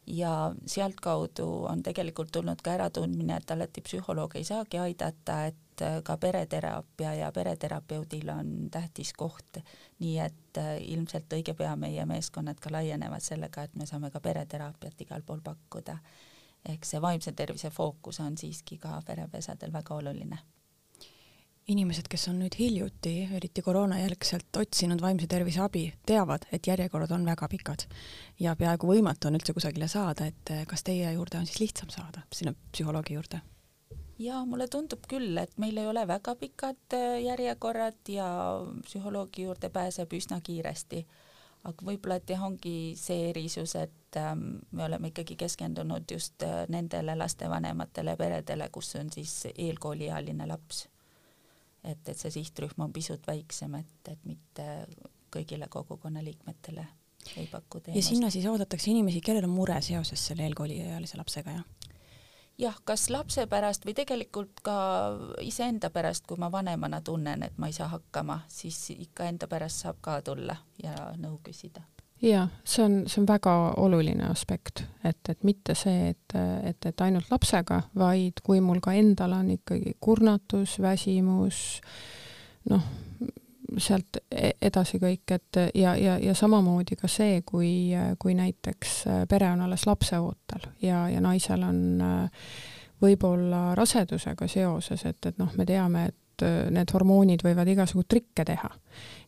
ja 0.07 0.55
sealtkaudu 0.65 1.47
on 1.69 1.83
tegelikult 1.83 2.31
tulnud 2.31 2.61
ka 2.63 2.75
äratundmine, 2.77 3.37
et 3.37 3.51
alati 3.51 3.81
psühholoog 3.81 4.35
ei 4.35 4.43
saagi 4.43 4.77
aidata, 4.77 5.45
et 5.45 5.81
äh, 5.81 5.97
ka 6.03 6.17
pereteraapia 6.17 7.13
ja 7.13 7.31
pereterapeudil 7.31 8.29
on 8.29 8.53
tähtis 8.71 9.13
koht, 9.13 9.59
nii 9.99 10.19
et 10.19 10.61
ilmselt 10.79 11.33
õige 11.33 11.53
pea 11.53 11.75
meie 11.75 12.05
meeskonnad 12.05 12.59
ka 12.61 12.71
laienevad 12.71 13.23
sellega, 13.23 13.63
et 13.63 13.75
me 13.75 13.85
saame 13.85 14.11
ka 14.11 14.19
pereteraapiat 14.19 15.01
igal 15.01 15.25
pool 15.25 15.43
pakkuda 15.43 15.99
ehk 16.69 16.85
see 16.85 17.01
vaimse 17.01 17.31
tervise 17.31 17.69
fookus 17.69 18.19
on 18.19 18.37
siiski 18.37 18.77
ka 18.81 19.01
perepesadel 19.05 19.73
väga 19.73 19.95
oluline. 19.95 20.39
Inimesed, 21.67 22.07
kes 22.09 22.27
on 22.29 22.39
nüüd 22.43 22.55
hiljuti, 22.59 23.13
eriti 23.33 23.63
koroonajärgselt 23.65 24.57
otsinud 24.61 25.01
vaimse 25.01 25.27
tervise 25.27 25.63
abi, 25.65 25.87
teavad, 26.05 26.45
et 26.53 26.67
järjekorrad 26.67 27.11
on 27.15 27.25
väga 27.25 27.49
pikad 27.49 27.87
ja 28.39 28.53
peaaegu 28.55 28.89
võimatu 28.91 29.29
on 29.29 29.39
üldse 29.39 29.55
kusagile 29.57 29.89
saada, 29.89 30.29
et 30.29 30.53
eh, 30.53 30.63
kas 30.69 30.85
teie 30.85 31.11
juurde 31.15 31.41
on 31.41 31.49
siis 31.49 31.63
lihtsam 31.63 31.89
saada, 31.93 32.25
sinna 32.33 32.55
psühholoogi 32.71 33.17
juurde? 33.17 33.41
ja 34.19 34.45
mulle 34.47 34.69
tundub 34.71 35.03
küll, 35.11 35.35
et 35.41 35.57
meil 35.59 35.77
ei 35.77 35.87
ole 35.91 36.05
väga 36.07 36.35
pikad 36.39 36.97
eh, 36.97 37.21
järjekorrad 37.25 38.13
ja 38.13 38.27
psühholoogi 38.85 39.49
juurde 39.49 39.69
pääseb 39.69 40.13
üsna 40.13 40.41
kiiresti 40.41 41.05
aga 41.65 41.85
võib-olla, 41.87 42.19
et 42.21 42.29
jah, 42.29 42.43
ongi 42.45 42.93
see 42.99 43.29
erisus, 43.31 43.73
et 43.79 44.19
ähm, 44.21 44.59
me 44.71 44.85
oleme 44.85 45.09
ikkagi 45.09 45.37
keskendunud 45.39 46.11
just 46.11 46.43
äh, 46.45 46.65
nendele 46.69 47.15
lastevanematele 47.17 48.13
peredele, 48.19 48.69
kus 48.71 48.93
on 48.99 49.09
siis 49.13 49.47
eelkooliealine 49.55 50.45
laps. 50.47 50.85
Et, 51.85 52.09
et 52.09 52.17
see 52.17 52.33
sihtrühm 52.39 52.85
on 52.85 52.93
pisut 52.93 53.27
väiksem, 53.27 53.75
et, 53.81 54.11
et 54.11 54.21
mitte 54.25 54.67
kõigile 55.33 55.67
kogukonnaliikmetele 55.69 56.85
ei 57.37 57.47
paku 57.51 57.79
teenust. 57.79 57.97
ja 57.97 58.09
sinna 58.09 58.29
siis 58.29 58.45
oodatakse 58.45 58.91
inimesi, 58.91 59.21
kellel 59.21 59.47
on 59.47 59.55
mure 59.55 59.81
seoses 59.81 60.27
selle 60.27 60.45
eelkooliealise 60.47 61.17
lapsega, 61.17 61.57
jah? 61.57 61.91
jah, 62.57 62.77
kas 62.87 63.09
lapse 63.09 63.47
pärast 63.51 63.85
või 63.85 63.95
tegelikult 63.97 64.61
ka 64.65 64.77
iseenda 65.43 65.89
pärast, 65.89 66.25
kui 66.27 66.39
ma 66.41 66.51
vanemana 66.51 67.01
tunnen, 67.01 67.43
et 67.43 67.57
ma 67.57 67.69
ei 67.71 67.75
saa 67.75 67.89
hakkama, 67.91 68.41
siis 68.47 68.79
ikka 68.95 69.29
enda 69.31 69.49
pärast 69.51 69.83
saab 69.83 69.99
ka 70.01 70.21
tulla 70.25 70.57
ja 70.83 70.95
nõu 71.19 71.39
küsida. 71.43 71.83
Jaa, 72.21 72.47
see 72.63 72.83
on, 72.85 72.97
see 73.07 73.21
on 73.21 73.27
väga 73.27 73.53
oluline 73.81 74.27
aspekt, 74.29 74.83
et, 75.03 75.19
et 75.29 75.43
mitte 75.43 75.75
see, 75.77 76.11
et, 76.13 76.35
et, 76.63 76.85
et 76.85 77.01
ainult 77.01 77.31
lapsega, 77.31 77.81
vaid 77.99 78.41
kui 78.43 78.61
mul 78.63 78.79
ka 78.83 78.95
endal 78.95 79.35
on 79.37 79.51
ikkagi 79.57 79.95
kurnatus, 79.99 80.77
väsimus, 80.81 81.81
noh, 82.71 82.87
sealt 83.81 84.21
e-, 84.31 84.55
edasi 84.61 84.99
kõik, 85.01 85.35
et 85.35 85.61
ja, 85.75 85.95
ja, 85.99 86.17
ja 86.21 86.35
samamoodi 86.37 86.97
ka 86.99 87.09
see, 87.11 87.41
kui, 87.45 87.91
kui 88.19 88.35
näiteks 88.37 88.97
pere 89.29 89.51
on 89.51 89.65
alles 89.67 89.87
lapseootel 89.89 90.69
ja, 90.85 91.07
ja 91.11 91.23
naisel 91.23 91.65
on 91.67 91.81
võib-olla 93.01 93.73
rasedusega 93.75 94.47
seoses, 94.47 95.03
et, 95.05 95.19
et 95.25 95.41
noh, 95.41 95.51
me 95.57 95.65
teame, 95.67 96.07
et 96.09 96.19
need 96.43 96.91
hormoonid 96.93 97.43
võivad 97.45 97.69
igasugu 97.71 98.03
trikke 98.09 98.45
teha. 98.45 98.71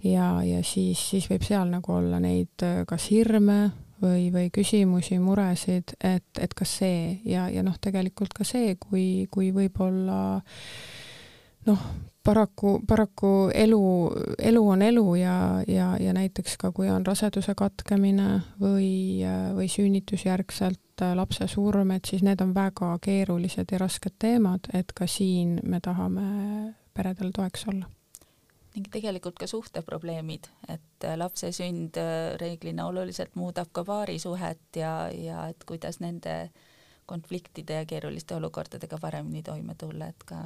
ja, 0.04 0.30
ja 0.44 0.64
siis, 0.64 1.02
siis 1.12 1.30
võib 1.32 1.46
seal 1.48 1.70
nagu 1.72 1.94
olla 1.94 2.20
neid 2.20 2.66
kas 2.88 3.10
hirme 3.12 3.60
või, 4.02 4.28
või 4.34 4.50
küsimusi, 4.54 5.20
muresid, 5.22 5.96
et, 6.04 6.28
et 6.40 6.54
kas 6.54 6.78
see 6.82 7.20
ja, 7.26 7.48
ja 7.50 7.64
noh, 7.66 7.78
tegelikult 7.82 8.36
ka 8.38 8.46
see, 8.48 8.76
kui, 8.82 9.28
kui 9.32 9.52
võib-olla 9.56 10.20
noh, 11.68 11.88
paraku, 12.28 12.80
paraku 12.88 13.32
elu, 13.54 13.82
elu 14.40 14.64
on 14.68 14.82
elu 14.82 15.06
ja, 15.16 15.38
ja, 15.68 15.92
ja 16.00 16.14
näiteks 16.14 16.58
ka 16.62 16.72
kui 16.76 16.90
on 16.92 17.06
raseduse 17.06 17.56
katkemine 17.58 18.42
või, 18.62 19.24
või 19.56 19.70
sünnitusjärgselt 19.72 21.06
lapse 21.16 21.48
surm, 21.48 21.94
et 21.96 22.10
siis 22.10 22.24
need 22.26 22.42
on 22.42 22.54
väga 22.56 22.96
keerulised 23.04 23.72
ja 23.72 23.82
rasked 23.82 24.18
teemad, 24.20 24.70
et 24.74 24.94
ka 24.98 25.08
siin 25.10 25.60
me 25.64 25.82
tahame 25.84 26.28
peredele 26.98 27.32
toeks 27.36 27.68
olla 27.72 27.89
ning 28.77 28.92
tegelikult 28.94 29.39
ka 29.42 29.48
suhteprobleemid, 29.50 30.48
et 30.70 31.06
lapse 31.18 31.50
sünd 31.56 31.98
reeglina 32.38 32.86
oluliselt 32.86 33.34
muudab 33.36 33.72
ka 33.74 33.82
paarisuhet 33.88 34.77
ja, 34.77 34.92
ja 35.10 35.48
et 35.50 35.63
kuidas 35.66 35.98
nende 36.04 36.36
konfliktide 37.10 37.80
ja 37.80 37.86
keeruliste 37.89 38.36
olukordadega 38.36 39.00
paremini 39.01 39.42
toime 39.44 39.75
tulla, 39.80 40.12
et 40.13 40.27
ka 40.30 40.44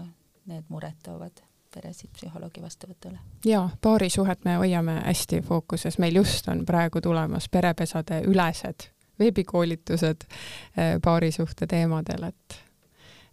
need 0.47 0.69
mured 0.69 0.99
toovad 1.03 1.43
peresid 1.73 2.11
psühholoogi 2.15 2.61
vastuvõtule. 2.61 3.19
jaa, 3.45 3.69
paarisuhet 3.81 4.45
me 4.45 4.55
hoiame 4.61 4.99
hästi 5.05 5.41
fookuses, 5.47 5.97
meil 5.99 6.15
just 6.15 6.47
on 6.47 6.65
praegu 6.65 7.01
tulemas 7.01 7.49
perepesade 7.49 8.21
ülesed 8.27 8.87
veebikoolitused 9.19 10.27
eh, 10.27 10.97
paarisuhte 11.03 11.67
teemadel, 11.67 12.29
et 12.31 12.59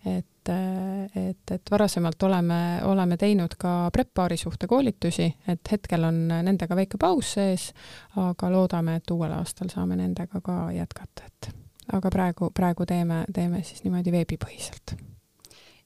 et, 0.06 0.26
et, 0.48 1.50
et 1.50 1.70
varasemalt 1.70 2.22
oleme, 2.22 2.60
oleme 2.88 3.16
teinud 3.16 3.54
ka 3.58 3.90
prep-paarisuhte 3.94 4.66
koolitusi, 4.66 5.28
et 5.48 5.72
hetkel 5.72 6.04
on 6.08 6.26
nendega 6.28 6.76
väike 6.76 7.00
paus 7.00 7.34
sees, 7.38 7.70
aga 8.16 8.52
loodame, 8.52 8.98
et 9.00 9.10
uuel 9.10 9.34
aastal 9.38 9.72
saame 9.72 9.98
nendega 10.00 10.40
ka 10.44 10.60
jätkata, 10.76 11.26
et 11.26 11.52
aga 11.92 12.10
praegu, 12.12 12.50
praegu 12.54 12.86
teeme, 12.86 13.24
teeme 13.34 13.62
siis 13.66 13.84
niimoodi 13.84 14.14
veebipõhiselt 14.14 14.98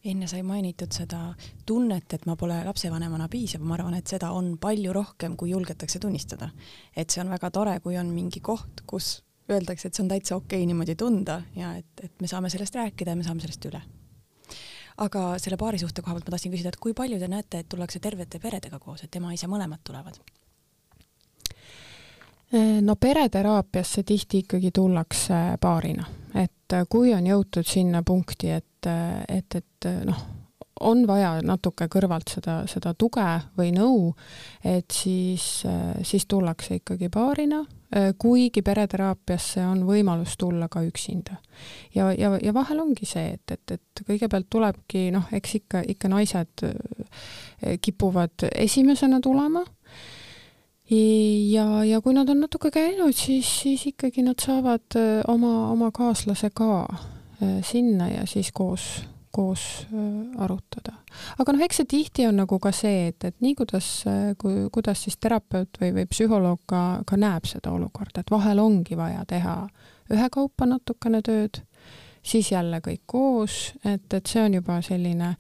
enne 0.05 0.27
sai 0.27 0.43
mainitud 0.43 0.91
seda 0.91 1.33
tunnet, 1.67 2.15
et 2.15 2.25
ma 2.27 2.35
pole 2.37 2.57
lapsevanemana 2.67 3.29
piisav, 3.31 3.63
ma 3.63 3.77
arvan, 3.77 3.95
et 3.95 4.11
seda 4.11 4.33
on 4.35 4.57
palju 4.59 4.95
rohkem, 4.95 5.37
kui 5.39 5.53
julgetakse 5.53 6.01
tunnistada. 6.03 6.51
et 6.97 7.11
see 7.11 7.23
on 7.23 7.31
väga 7.31 7.51
tore, 7.51 7.79
kui 7.81 7.97
on 7.99 8.11
mingi 8.11 8.41
koht, 8.41 8.83
kus 8.87 9.23
öeldakse, 9.51 9.89
et 9.89 9.95
see 9.95 10.05
on 10.05 10.11
täitsa 10.13 10.37
okei 10.37 10.63
okay 10.63 10.67
niimoodi 10.67 10.97
tunda 10.99 11.43
ja 11.57 11.75
et, 11.79 11.91
et 12.03 12.21
me 12.21 12.31
saame 12.31 12.51
sellest 12.51 12.75
rääkida 12.75 13.15
ja 13.15 13.17
me 13.17 13.27
saame 13.27 13.45
sellest 13.45 13.71
üle. 13.71 13.83
Aga 14.99 15.25
selle 15.43 15.57
paarisuhte 15.61 16.03
koha 16.03 16.17
pealt 16.17 16.29
ma 16.29 16.37
tahtsin 16.37 16.53
küsida, 16.53 16.73
et 16.73 16.81
kui 16.83 16.95
palju 16.95 17.19
te 17.21 17.29
näete, 17.31 17.63
et 17.63 17.69
tullakse 17.69 18.01
tervete 18.03 18.41
peredega 18.43 18.79
koos, 18.79 19.05
et 19.05 19.21
ema-isa 19.21 19.51
mõlemad 19.51 19.85
tulevad? 19.85 20.21
no 22.83 22.97
pereteraapiasse 23.01 24.03
tihti 24.05 24.43
ikkagi 24.43 24.71
tullakse 24.77 25.39
paarina, 25.61 26.05
et 26.37 26.75
kui 26.93 27.15
on 27.17 27.25
jõutud 27.27 27.65
sinna 27.65 28.03
punkti, 28.05 28.51
et 28.53 28.69
et, 28.83 29.55
et 29.55 29.87
noh, 30.05 30.19
on 30.83 31.05
vaja 31.07 31.37
natuke 31.47 31.87
kõrvalt 31.91 32.33
seda, 32.35 32.63
seda 32.71 32.95
tuge 32.99 33.27
või 33.59 33.71
nõu, 33.75 34.11
et 34.65 34.91
siis, 34.91 35.63
siis 36.03 36.27
tullakse 36.27 36.81
ikkagi 36.81 37.09
paarina, 37.13 37.63
kuigi 38.19 38.63
pereteraapiasse 38.65 39.61
on 39.69 39.83
võimalus 39.85 40.39
tulla 40.41 40.69
ka 40.73 40.81
üksinda. 40.87 41.37
ja, 41.95 42.07
ja, 42.17 42.31
ja 42.43 42.55
vahel 42.55 42.81
ongi 42.81 43.05
see, 43.07 43.35
et, 43.35 43.53
et, 43.53 43.75
et 43.77 44.03
kõigepealt 44.07 44.49
tulebki 44.49 45.11
noh, 45.13 45.27
eks 45.33 45.59
ikka, 45.61 45.83
ikka 45.93 46.09
naised 46.09 46.65
kipuvad 47.85 48.49
esimesena 48.49 49.21
tulema 49.21 49.61
ja, 50.89 51.67
ja 51.85 52.01
kui 52.01 52.17
nad 52.17 52.33
on 52.33 52.41
natuke 52.47 52.73
käinud, 52.73 53.13
siis, 53.13 53.51
siis 53.61 53.85
ikkagi 53.93 54.25
nad 54.25 54.41
saavad 54.41 54.97
oma, 55.29 55.53
oma 55.75 55.93
kaaslase 55.93 56.49
ka 56.55 56.87
Äh, 57.43 57.63
sinna 57.65 58.09
ja 58.09 58.27
siis 58.27 58.53
koos, 58.53 59.03
koos 59.33 59.65
äh, 59.89 60.45
arutada. 60.45 60.95
aga 61.39 61.55
noh, 61.55 61.65
eks 61.65 61.83
see 61.83 61.91
tihti 61.91 62.27
on 62.29 62.41
nagu 62.43 62.59
ka 62.63 62.73
see, 62.77 63.09
et, 63.13 63.25
et 63.29 63.37
nii 63.45 63.57
kuidas, 63.59 63.89
äh, 64.11 64.33
kui, 64.41 64.69
kuidas 64.75 65.05
siis 65.07 65.19
terapeut 65.21 65.81
või, 65.81 65.93
või 65.99 66.07
psühholoog 66.11 66.63
ka, 66.69 66.83
ka 67.09 67.19
näeb 67.21 67.49
seda 67.49 67.75
olukorda, 67.75 68.23
et 68.23 68.33
vahel 68.33 68.63
ongi 68.63 68.99
vaja 68.99 69.25
teha 69.29 69.57
ühekaupa 70.13 70.69
natukene 70.69 71.23
tööd, 71.25 71.63
siis 72.23 72.53
jälle 72.53 72.79
kõik 72.85 73.03
koos, 73.07 73.73
et, 73.85 74.07
et 74.13 74.29
see 74.29 74.43
on 74.45 74.59
juba 74.61 74.77
selline, 74.85 75.33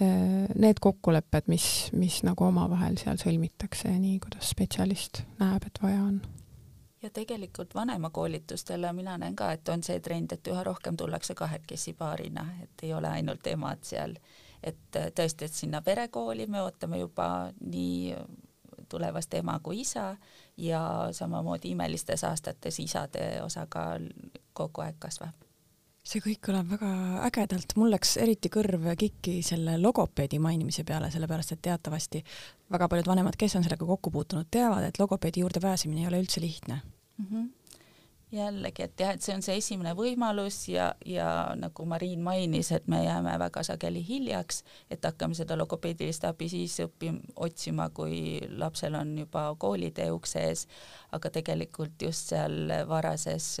need 0.00 0.78
kokkulepped, 0.80 1.50
mis, 1.52 1.66
mis 1.98 2.22
nagu 2.24 2.46
omavahel 2.46 2.96
seal 3.00 3.18
sõlmitakse 3.20 3.92
nii, 3.92 4.20
kuidas 4.22 4.54
spetsialist 4.54 5.24
näeb, 5.42 5.66
et 5.68 5.82
vaja 5.82 6.00
on 6.06 6.22
ja 7.02 7.10
tegelikult 7.10 7.74
vanemakoolitustele 7.74 8.92
mina 8.92 9.18
näen 9.18 9.36
ka, 9.36 9.52
et 9.52 9.68
on 9.68 9.82
see 9.82 10.00
trend, 10.00 10.32
et 10.32 10.48
üha 10.48 10.64
rohkem 10.64 10.96
tullakse 10.96 11.34
kahekesi 11.34 11.92
paarina, 11.92 12.46
et 12.62 12.82
ei 12.82 12.94
ole 12.94 13.08
ainult 13.08 13.46
emad 13.46 13.82
seal. 13.82 14.16
et 14.62 14.94
tõesti, 14.94 15.44
et 15.44 15.52
sinna 15.52 15.80
perekooli 15.82 16.46
me 16.46 16.60
ootame 16.62 16.98
juba 16.98 17.50
nii 17.60 18.14
tulevast 18.88 19.34
ema 19.34 19.58
kui 19.58 19.80
isa 19.80 20.16
ja 20.56 20.82
samamoodi 21.12 21.70
imelistes 21.74 22.24
aastates 22.24 22.78
isade 22.78 23.42
osakaal 23.42 24.06
kogu 24.52 24.84
aeg 24.86 25.00
kasvab 25.02 25.51
see 26.02 26.22
kõik 26.22 26.40
kõlab 26.48 26.70
väga 26.74 26.90
ägedalt, 27.28 27.76
mul 27.78 27.92
läks 27.94 28.16
eriti 28.22 28.50
kõrv 28.52 28.90
kikki 28.98 29.38
selle 29.46 29.78
logopeedi 29.80 30.40
mainimise 30.42 30.84
peale, 30.88 31.12
sellepärast 31.14 31.54
et 31.54 31.62
teatavasti 31.68 32.24
väga 32.74 32.88
paljud 32.90 33.10
vanemad, 33.12 33.38
kes 33.38 33.56
on 33.58 33.66
sellega 33.66 33.86
kokku 33.86 34.10
puutunud, 34.10 34.50
teavad, 34.50 34.88
et 34.88 34.98
logopeedi 34.98 35.44
juurde 35.44 35.62
pääsemine 35.62 36.02
ei 36.02 36.10
ole 36.10 36.22
üldse 36.24 36.42
lihtne. 36.42 36.82
Mm. 37.18 37.26
-hmm 37.26 37.50
jällegi, 38.32 38.82
et 38.82 39.00
jah, 39.00 39.10
et 39.12 39.24
see 39.24 39.34
on 39.36 39.42
see 39.44 39.58
esimene 39.60 39.92
võimalus 39.92 40.62
ja, 40.72 40.94
ja 41.04 41.52
nagu 41.58 41.84
Mariin 41.84 42.22
mainis, 42.24 42.70
et 42.72 42.86
me 42.88 43.02
jääme 43.04 43.34
väga 43.38 43.62
sageli 43.62 44.00
hiljaks, 44.06 44.62
et 44.90 45.04
hakkame 45.04 45.36
seda 45.36 45.56
logopeedilist 45.60 46.24
abi 46.24 46.48
siis 46.48 46.78
õppima, 46.80 47.20
otsima, 47.36 47.90
kui 47.90 48.40
lapsel 48.48 48.96
on 48.96 49.18
juba 49.18 49.44
koolitee 49.58 50.10
ukse 50.14 50.46
ees, 50.48 50.64
aga 51.12 51.30
tegelikult 51.30 52.06
just 52.08 52.32
seal 52.32 52.72
varases 52.88 53.58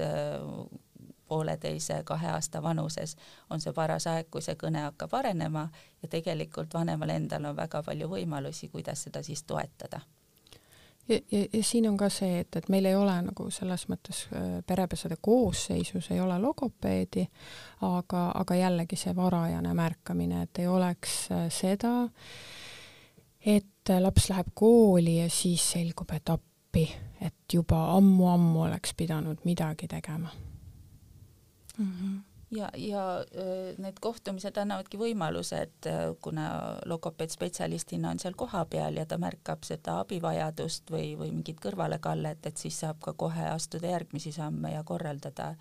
pooleteise, 1.32 2.02
kahe 2.04 2.32
aasta 2.36 2.62
vanuses 2.62 3.16
on 3.50 3.60
see 3.60 3.72
paras 3.72 4.06
aeg, 4.10 4.28
kui 4.30 4.44
see 4.44 4.58
kõne 4.60 4.84
hakkab 4.86 5.14
arenema 5.16 5.68
ja 6.02 6.08
tegelikult 6.16 6.74
vanemal 6.74 7.14
endal 7.14 7.48
on 7.48 7.56
väga 7.56 7.80
palju 7.86 8.10
võimalusi, 8.12 8.68
kuidas 8.72 9.06
seda 9.08 9.22
siis 9.24 9.46
toetada. 9.48 10.02
Ja, 11.08 11.18
ja, 11.30 11.46
ja 11.52 11.62
siin 11.66 11.88
on 11.88 11.96
ka 11.98 12.06
see, 12.12 12.44
et, 12.44 12.56
et 12.56 12.68
meil 12.70 12.86
ei 12.86 12.94
ole 12.94 13.14
nagu 13.26 13.48
selles 13.50 13.88
mõttes 13.90 14.20
äh, 14.30 14.60
perepesade 14.66 15.16
koosseisus 15.20 16.12
ei 16.14 16.20
ole 16.22 16.36
logopeedi, 16.38 17.24
aga, 17.88 18.28
aga 18.38 18.58
jällegi 18.60 18.98
see 19.00 19.16
varajane 19.16 19.74
märkamine, 19.74 20.44
et 20.46 20.62
ei 20.62 20.70
oleks 20.70 21.16
äh, 21.34 21.48
seda, 21.50 21.96
et 23.42 23.94
laps 23.98 24.28
läheb 24.30 24.54
kooli 24.54 25.18
ja 25.18 25.26
siis 25.32 25.64
selgub, 25.74 26.14
et 26.14 26.30
appi, 26.30 26.86
et 27.20 27.58
juba 27.58 27.82
ammu-ammu 27.96 28.68
oleks 28.68 28.94
pidanud 28.94 29.42
midagi 29.48 29.90
tegema 29.90 30.30
mm. 31.78 31.92
-hmm 31.92 32.20
ja, 32.52 32.70
ja 32.76 33.02
need 33.78 34.00
kohtumised 34.00 34.56
annavadki 34.56 34.98
võimaluse, 35.00 35.62
et 35.66 35.88
kuna 36.20 36.48
logopeed-spetsialistina 36.86 38.10
on 38.12 38.20
seal 38.20 38.36
kohapeal 38.36 38.96
ja 39.00 39.06
ta 39.08 39.18
märkab 39.18 39.64
seda 39.64 39.98
abivajadust 40.02 40.92
või, 40.92 41.14
või 41.18 41.30
mingit 41.32 41.60
kõrvalekallet, 41.62 42.46
et 42.46 42.60
siis 42.60 42.80
saab 42.84 43.00
ka 43.04 43.12
kohe 43.16 43.48
astuda 43.54 43.94
järgmisi 43.94 44.32
samme 44.32 44.74
ja 44.74 44.84
korraldada 44.84 45.54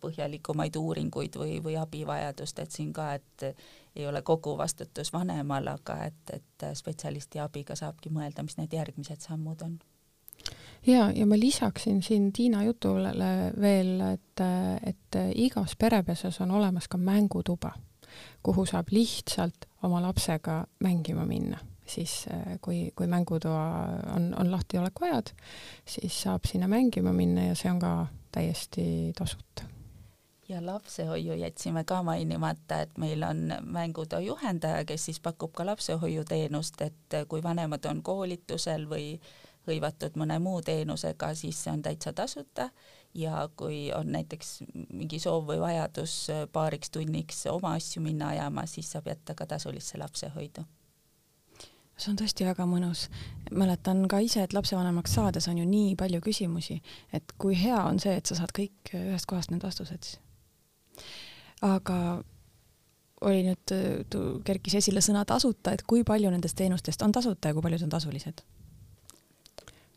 põhjalikumaid 0.00 0.76
uuringuid 0.76 1.36
või, 1.36 1.58
või 1.62 1.76
abivajadust, 1.76 2.58
et 2.58 2.72
siin 2.72 2.92
ka, 2.92 3.12
et 3.14 3.44
ei 3.96 4.06
ole 4.06 4.22
kogu 4.22 4.56
vastutus 4.58 5.12
vanemal, 5.12 5.68
aga 5.74 5.98
et, 6.06 6.32
et 6.32 6.68
spetsialisti 6.78 7.42
abiga 7.42 7.76
saabki 7.76 8.10
mõelda, 8.10 8.42
mis 8.46 8.56
need 8.56 8.72
järgmised 8.72 9.20
sammud 9.20 9.62
on 9.66 9.76
ja, 10.86 11.10
ja 11.14 11.26
ma 11.26 11.38
lisaksin 11.38 12.02
siin 12.02 12.32
Tiina 12.32 12.64
jutule 12.64 13.12
veel, 13.60 14.00
et, 14.00 14.44
et 14.86 15.20
igas 15.34 15.76
perepesas 15.78 16.40
on 16.40 16.50
olemas 16.50 16.88
ka 16.88 16.98
mängutuba, 16.98 17.72
kuhu 18.42 18.66
saab 18.66 18.90
lihtsalt 18.90 19.68
oma 19.82 20.02
lapsega 20.02 20.64
mängima 20.80 21.26
minna 21.26 21.58
siis 21.86 22.26
kui, 22.60 22.92
kui 22.96 23.06
mängutoa 23.06 23.64
on, 24.14 24.34
on 24.38 24.50
lahtiolekuajad, 24.50 25.32
siis 25.88 26.22
saab 26.22 26.46
sinna 26.48 26.68
mängima 26.68 27.12
minna 27.12 27.50
ja 27.50 27.58
see 27.58 27.70
on 27.70 27.80
ka 27.82 27.92
täiesti 28.32 29.12
tasuta. 29.18 29.68
ja 30.48 30.66
lapsehoiu 30.66 31.32
jätsime 31.32 31.84
ka 31.84 32.02
mainimata, 32.02 32.80
et 32.80 32.98
meil 32.98 33.22
on 33.22 33.54
mängutoa 33.62 34.20
juhendaja, 34.20 34.84
kes 34.84 35.04
siis 35.04 35.20
pakub 35.20 35.52
ka 35.52 35.66
lapsehoiuteenust, 35.66 36.80
et 36.80 37.16
kui 37.28 37.42
vanemad 37.42 37.84
on 37.88 38.02
koolitusel 38.02 38.88
või 38.88 39.20
hõivatud 39.66 40.18
mõne 40.18 40.38
muu 40.42 40.62
teenusega, 40.62 41.34
siis 41.38 41.62
see 41.64 41.72
on 41.72 41.82
täitsa 41.82 42.12
tasuta 42.12 42.68
ja 43.14 43.48
kui 43.56 43.90
on 43.94 44.12
näiteks 44.12 44.62
mingi 44.90 45.18
soov 45.22 45.46
või 45.50 45.60
vajadus 45.60 46.14
paariks 46.52 46.90
tunniks 46.90 47.46
oma 47.52 47.76
asju 47.78 48.02
minna 48.02 48.32
ajama, 48.34 48.66
siis 48.66 48.92
saab 48.92 49.10
jätta 49.12 49.34
ka 49.38 49.46
tasulisse 49.46 49.98
lapsehoidu 49.98 50.64
see 52.02 52.10
on 52.12 52.18
tõesti 52.18 52.46
väga 52.46 52.66
mõnus. 52.66 53.08
mäletan 53.52 54.06
ka 54.08 54.18
ise, 54.24 54.42
et 54.42 54.52
lapsevanemaks 54.56 55.14
saades 55.14 55.48
on 55.48 55.58
ju 55.58 55.66
nii 55.68 55.94
palju 55.96 56.20
küsimusi, 56.24 56.80
et 57.12 57.34
kui 57.38 57.56
hea 57.58 57.78
on 57.84 58.00
see, 58.00 58.14
et 58.16 58.26
sa 58.26 58.38
saad 58.38 58.52
kõik 58.56 58.94
ühest 58.96 59.28
kohast 59.28 59.50
need 59.50 59.62
vastused. 59.62 60.16
aga 61.62 62.22
oli 63.22 63.44
nüüd, 63.46 63.74
kerkis 64.44 64.74
esile 64.80 65.00
sõna 65.04 65.24
tasuta, 65.24 65.72
et 65.72 65.84
kui 65.86 66.02
palju 66.04 66.30
nendest 66.30 66.56
teenustest 66.58 67.02
on 67.02 67.12
tasuta 67.12 67.48
ja 67.48 67.54
kui 67.54 67.62
paljud 67.62 67.86
on 67.86 67.94
tasulised? 67.94 68.42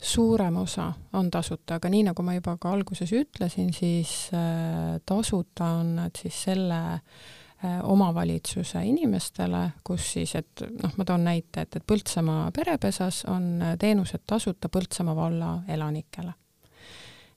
Suurem 0.02 0.58
osa 0.58 0.94
on 1.14 1.32
tasuta, 1.32 1.80
aga 1.80 1.90
nii 1.90 2.04
nagu 2.10 2.24
ma 2.26 2.36
juba 2.36 2.58
ka 2.62 2.74
alguses 2.76 3.12
ütlesin, 3.16 3.72
siis 3.74 4.30
äh, 4.36 5.00
tasuta 5.06 5.72
on 5.80 5.96
nad 6.00 6.16
siis 6.20 6.42
selle 6.48 6.80
äh, 6.96 7.80
omavalitsuse 7.84 8.84
inimestele, 8.86 9.64
kus 9.84 10.12
siis, 10.18 10.36
et 10.36 10.66
noh, 10.82 10.96
ma 10.98 11.06
toon 11.08 11.24
näite, 11.28 11.66
et, 11.66 11.80
et 11.80 11.88
Põltsamaa 11.88 12.50
perepesas 12.56 13.24
on 13.32 13.62
äh, 13.62 13.78
teenused 13.80 14.26
tasuta 14.28 14.70
Põltsamaa 14.70 15.16
valla 15.16 15.54
elanikele. 15.68 16.34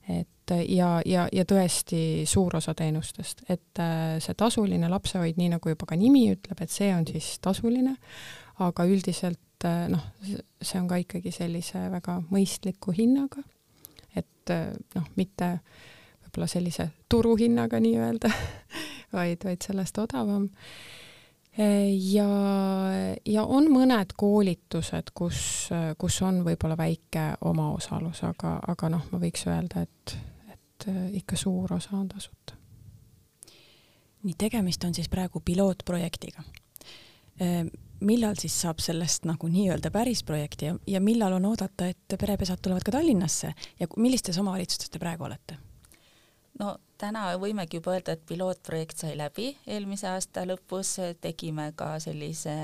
et 0.09 0.51
ja, 0.69 1.03
ja, 1.05 1.27
ja 1.33 1.45
tõesti 1.45 2.25
suur 2.27 2.57
osa 2.57 2.73
teenustest, 2.75 3.43
et 3.53 3.81
see 4.25 4.35
tasuline 4.35 4.89
lapsehoid, 4.89 5.37
nii 5.37 5.51
nagu 5.53 5.69
juba 5.69 5.85
ka 5.91 5.99
nimi 6.01 6.23
ütleb, 6.33 6.63
et 6.65 6.73
see 6.73 6.89
on 6.97 7.05
siis 7.05 7.35
tasuline, 7.45 7.93
aga 8.65 8.87
üldiselt 8.89 9.43
et 9.59 9.65
äh, 9.67 9.89
noh, 9.91 10.03
see 10.63 10.79
on 10.79 10.87
ka 10.89 10.99
ikkagi 11.03 11.33
sellise 11.35 11.89
väga 11.91 12.21
mõistliku 12.31 12.93
hinnaga, 12.95 13.43
et 14.15 14.53
äh, 14.55 14.71
noh, 14.95 15.09
mitte 15.17 15.59
võib-olla 16.23 16.47
sellise 16.51 16.91
turuhinnaga 17.11 17.81
nii-öelda 17.83 18.31
vaid, 19.17 19.43
vaid 19.45 19.65
sellest 19.65 19.99
odavam. 19.99 20.49
ja, 21.59 22.29
ja 23.27 23.45
on 23.45 23.67
mõned 23.73 24.13
koolitused, 24.17 25.11
kus, 25.15 25.41
kus 25.99 26.21
on 26.23 26.45
võib-olla 26.47 26.77
väike 26.79 27.33
omaosalus, 27.51 28.23
aga, 28.29 28.61
aga 28.69 28.93
noh, 28.95 29.09
ma 29.11 29.19
võiks 29.19 29.43
öelda, 29.51 29.83
et, 29.83 30.15
et 30.53 30.87
äh, 30.87 31.03
ikka 31.19 31.37
suur 31.37 31.75
osa 31.75 31.97
on 31.99 32.07
tasuta. 32.09 32.55
nii, 34.23 34.39
tegemist 34.39 34.85
on 34.85 34.95
siis 34.95 35.11
praegu 35.11 35.43
pilootprojektiga 35.43 36.47
millal 38.01 38.37
siis 38.39 38.61
saab 38.63 38.83
sellest 38.83 39.27
nagu 39.29 39.49
nii-öelda 39.51 39.91
päris 39.95 40.25
projekti 40.25 40.71
ja, 40.71 40.75
ja 40.87 41.01
millal 41.01 41.39
on 41.39 41.49
oodata, 41.53 41.89
et 41.89 42.19
perepesad 42.21 42.63
tulevad 42.63 42.87
ka 42.87 42.95
Tallinnasse 42.95 43.55
ja 43.81 43.89
millistes 43.97 44.39
omavalitsustes 44.39 44.91
te 44.91 45.03
praegu 45.03 45.27
olete? 45.29 45.59
no 46.59 46.75
täna 46.99 47.23
võimegi 47.39 47.79
juba 47.79 47.95
öelda, 47.95 48.15
et 48.17 48.25
pilootprojekt 48.27 49.03
sai 49.05 49.13
läbi 49.19 49.49
eelmise 49.71 50.09
aasta 50.11 50.43
lõpus, 50.49 50.97
tegime 51.23 51.69
ka 51.79 51.93
sellise 52.03 52.55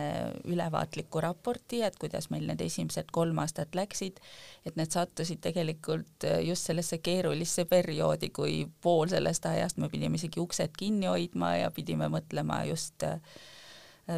ülevaatliku 0.51 1.23
raporti, 1.23 1.83
et 1.87 1.97
kuidas 2.01 2.29
meil 2.35 2.47
need 2.51 2.65
esimesed 2.65 3.13
kolm 3.15 3.39
aastat 3.43 3.77
läksid, 3.79 4.19
et 4.67 4.79
need 4.81 4.91
sattusid 4.95 5.43
tegelikult 5.45 6.27
just 6.47 6.71
sellesse 6.71 6.99
keerulisse 6.99 7.67
perioodi, 7.71 8.33
kui 8.35 8.65
pool 8.83 9.11
sellest 9.13 9.47
ajast 9.51 9.79
me 9.79 9.91
pidime 9.93 10.19
isegi 10.21 10.43
uksed 10.43 10.75
kinni 10.79 11.11
hoidma 11.11 11.55
ja 11.61 11.71
pidime 11.75 12.11
mõtlema 12.13 12.65
just 12.71 13.07
äh, 13.07 13.21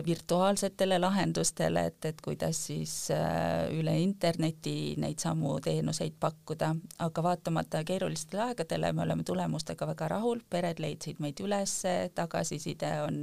virtuaalsetele 0.06 0.98
lahendustele, 0.98 1.84
et, 1.86 2.04
et 2.04 2.20
kuidas 2.20 2.58
siis 2.66 2.92
äh, 3.14 3.68
üle 3.70 3.92
interneti 4.02 4.96
neid 4.98 5.22
samu 5.22 5.60
teenuseid 5.62 6.16
pakkuda, 6.20 6.72
aga 7.06 7.22
vaatamata 7.22 7.84
keerulistele 7.86 8.42
aegadele 8.48 8.90
me 8.92 9.04
oleme 9.04 9.22
tulemustega 9.24 9.86
väga 9.86 10.08
rahul, 10.16 10.40
pered 10.50 10.82
leidsid 10.82 11.20
meid 11.22 11.38
üles, 11.44 11.76
tagasiside 12.18 12.90
on 13.04 13.20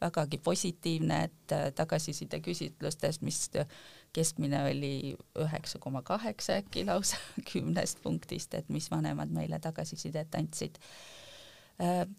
vägagi 0.00 0.40
positiivne, 0.44 1.18
et 1.28 1.52
äh, 1.52 1.66
tagasiside 1.76 2.40
küsitlustest, 2.40 3.20
mis 3.20 3.50
keskmine 4.16 4.62
oli 4.70 4.94
üheksa 5.44 5.78
koma 5.78 6.00
kaheksa 6.02 6.62
äkki 6.62 6.86
lausa 6.88 7.20
kümnest 7.52 8.00
punktist, 8.02 8.56
et 8.56 8.72
mis 8.72 8.88
vanemad 8.90 9.28
meile 9.36 9.60
tagasisidet 9.60 10.34
andsid. 10.34 10.80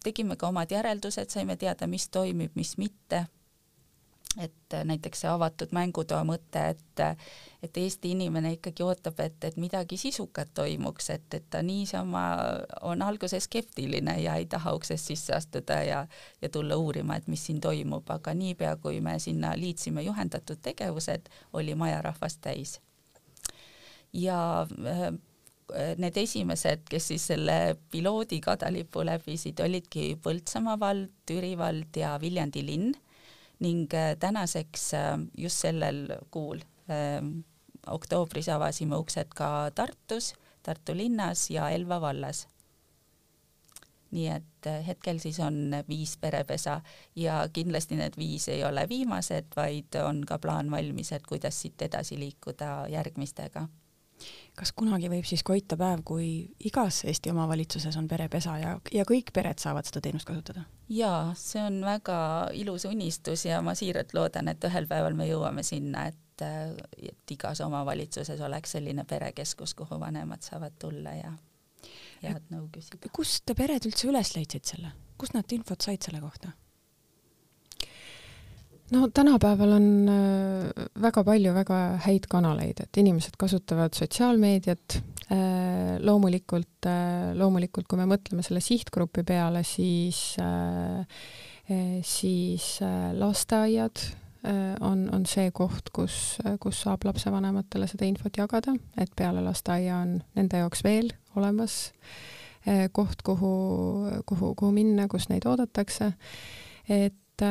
Tegime 0.05 0.35
ka 0.37 0.51
omad 0.51 0.69
järeldused, 0.69 1.31
saime 1.33 1.55
teada, 1.57 1.87
mis 1.89 2.05
toimib, 2.13 2.53
mis 2.53 2.75
mitte 2.77 3.23
et 4.37 4.73
äh, 4.73 4.83
näiteks 4.85 5.23
see 5.23 5.29
avatud 5.31 5.73
mängutoa 5.75 6.23
mõte, 6.27 6.63
et 6.73 6.83
et 7.63 7.77
Eesti 7.77 8.11
inimene 8.13 8.51
ikkagi 8.55 8.83
ootab, 8.85 9.19
et, 9.19 9.37
et 9.43 9.57
midagi 9.57 9.97
sisukat 9.97 10.49
toimuks, 10.53 11.09
et, 11.09 11.25
et 11.33 11.45
ta 11.49 11.61
niisama 11.65 12.23
on 12.85 13.01
alguses 13.01 13.47
skeptiline 13.49 14.13
ja 14.21 14.35
ei 14.37 14.45
taha 14.45 14.73
uksest 14.77 15.09
sisse 15.11 15.33
astuda 15.33 15.81
ja 15.83 16.03
ja 16.41 16.49
tulla 16.49 16.77
uurima, 16.77 17.17
et 17.17 17.27
mis 17.27 17.45
siin 17.45 17.61
toimub, 17.61 18.09
aga 18.09 18.33
niipea, 18.33 18.75
kui 18.81 19.01
me 19.01 19.17
sinna 19.19 19.55
liitsime 19.57 20.03
juhendatud 20.05 20.61
tegevused, 20.61 21.29
oli 21.53 21.75
maja 21.75 22.01
rahvast 22.01 22.41
täis. 22.41 22.79
ja 24.13 24.67
äh, 24.85 25.11
need 25.97 26.17
esimesed, 26.17 26.85
kes 26.89 27.09
siis 27.11 27.27
selle 27.33 27.75
piloodi 27.91 28.39
kadalipu 28.41 29.03
läbisid, 29.05 29.59
olidki 29.59 30.15
Põltsamaa 30.23 30.79
vald, 30.79 31.11
Türi 31.25 31.57
vald 31.57 31.97
ja 31.97 32.17
Viljandi 32.21 32.65
linn 32.65 32.95
ning 33.59 33.93
äh, 33.93 34.15
tänaseks 34.19 34.93
äh, 34.93 35.17
just 35.37 35.63
sellel 35.63 36.07
kuul 36.31 36.59
ähm, 36.89 37.39
oktoobris 37.87 38.49
avasime 38.49 38.97
uksed 38.97 39.33
ka 39.35 39.71
Tartus, 39.75 40.33
Tartu 40.63 40.95
linnas 40.97 41.49
ja 41.49 41.69
Elva 41.69 42.01
vallas. 42.01 42.47
nii 44.11 44.27
et 44.31 44.67
äh, 44.67 44.85
hetkel 44.87 45.19
siis 45.19 45.39
on 45.43 45.75
viis 45.89 46.17
perepesa 46.17 46.81
ja 47.15 47.41
kindlasti 47.53 47.97
need 47.99 48.15
viis 48.17 48.47
ei 48.47 48.63
ole 48.63 48.85
viimased, 48.89 49.51
vaid 49.55 49.97
on 50.03 50.23
ka 50.25 50.37
plaan 50.39 50.71
valmis, 50.71 51.11
et 51.11 51.27
kuidas 51.27 51.61
siit 51.61 51.81
edasi 51.81 52.19
liikuda 52.19 52.87
järgmistega 52.89 53.67
kas 54.57 54.71
kunagi 54.75 55.09
võib 55.11 55.25
siis 55.27 55.43
koita 55.45 55.77
päev, 55.77 56.03
kui 56.07 56.29
igas 56.65 57.03
Eesti 57.07 57.31
omavalitsuses 57.33 57.97
on 57.99 58.07
perepesa 58.09 58.57
ja, 58.61 58.75
ja 58.93 59.05
kõik 59.07 59.31
pered 59.33 59.61
saavad 59.61 59.87
seda 59.87 60.01
teenust 60.01 60.27
kasutada? 60.29 60.65
jaa, 60.89 61.33
see 61.37 61.61
on 61.61 61.81
väga 61.85 62.19
ilus 62.57 62.87
unistus 62.89 63.45
ja 63.45 63.61
ma 63.61 63.75
siiralt 63.77 64.13
loodan, 64.17 64.47
et 64.51 64.63
ühel 64.69 64.87
päeval 64.89 65.17
me 65.17 65.27
jõuame 65.29 65.63
sinna, 65.67 66.07
et, 66.11 66.45
et 66.97 67.35
igas 67.35 67.61
omavalitsuses 67.65 68.41
oleks 68.41 68.77
selline 68.77 69.05
perekeskus, 69.07 69.75
kuhu 69.77 69.99
vanemad 69.99 70.45
saavad 70.45 70.77
tulla 70.79 71.17
ja 71.17 71.33
head 72.23 72.53
nõu 72.53 72.69
küsida. 72.73 73.11
kust 73.13 73.53
pered 73.57 73.85
üldse 73.89 74.09
üles 74.09 74.33
leidsid 74.35 74.71
selle, 74.73 74.93
kust 75.17 75.37
nad 75.37 75.51
infot 75.53 75.83
said 75.83 76.01
selle 76.07 76.23
kohta? 76.23 76.53
No 78.91 79.07
tänapäeval 79.13 79.71
on 79.71 79.87
äh, 80.09 80.85
väga 81.01 81.23
palju 81.23 81.53
väga 81.55 81.79
häid 82.05 82.27
kanaleid, 82.31 82.83
et 82.83 82.99
inimesed 83.01 83.35
kasutavad 83.39 83.95
sotsiaalmeediat, 83.97 84.99
äh, 85.31 85.97
loomulikult, 85.99 86.87
äh, 86.87 87.33
loomulikult 87.37 87.89
kui 87.89 87.99
me 87.99 88.07
mõtleme 88.09 88.45
selle 88.45 88.61
sihtgrupi 88.63 89.25
peale, 89.27 89.63
siis, 89.67 90.37
siis 92.07 92.67
lasteaiad 93.17 94.03
on, 94.85 95.01
on 95.11 95.25
see 95.27 95.49
koht, 95.51 95.89
kus, 95.91 96.37
kus 96.63 96.79
saab 96.85 97.03
lapsevanematele 97.09 97.89
seda 97.91 98.07
infot 98.07 98.37
jagada, 98.39 98.71
et 98.95 99.11
peale 99.17 99.43
lasteaia 99.43 99.97
on 100.05 100.13
nende 100.37 100.61
jaoks 100.61 100.85
veel 100.85 101.11
olemas 101.35 101.89
koht, 102.95 103.23
kuhu, 103.27 103.51
kuhu, 104.29 104.53
kuhu 104.55 104.71
minna, 104.75 105.09
kus 105.11 105.27
neid 105.31 105.47
oodatakse. 105.49 106.13
et 106.87 107.43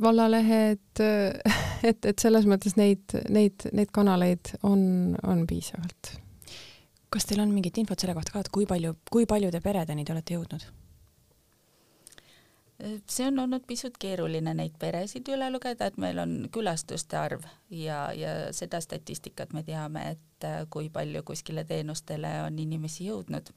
vallalehed, 0.00 1.02
et, 1.88 2.04
et 2.04 2.18
selles 2.18 2.46
mõttes 2.48 2.76
neid, 2.76 3.16
neid, 3.32 3.68
neid 3.72 3.92
kanaleid 3.94 4.54
on, 4.62 5.16
on 5.22 5.46
piisavalt. 5.48 6.16
kas 7.10 7.26
teil 7.26 7.40
on 7.42 7.50
mingit 7.54 7.78
infot 7.80 7.98
selle 7.98 8.14
kohta 8.14 8.36
ka, 8.36 8.44
et 8.44 8.52
kui 8.54 8.68
palju, 8.70 8.94
kui 9.10 9.26
paljude 9.26 9.60
peredeni 9.64 10.04
te 10.04 10.14
olete 10.14 10.36
jõudnud? 10.36 10.68
see 12.80 13.26
on 13.28 13.38
olnud 13.38 13.66
pisut 13.68 13.98
keeruline 14.00 14.54
neid 14.56 14.76
peresid 14.80 15.28
üle 15.28 15.50
lugeda, 15.52 15.90
et 15.90 15.98
meil 16.00 16.18
on 16.22 16.30
külastuste 16.52 17.18
arv 17.20 17.44
ja, 17.68 18.06
ja 18.16 18.30
seda 18.56 18.80
statistikat 18.80 19.52
me 19.52 19.62
teame, 19.66 20.14
et 20.14 20.46
kui 20.72 20.88
palju 20.88 21.22
kuskile 21.28 21.64
teenustele 21.68 22.38
on 22.46 22.56
inimesi 22.58 23.10
jõudnud 23.10 23.52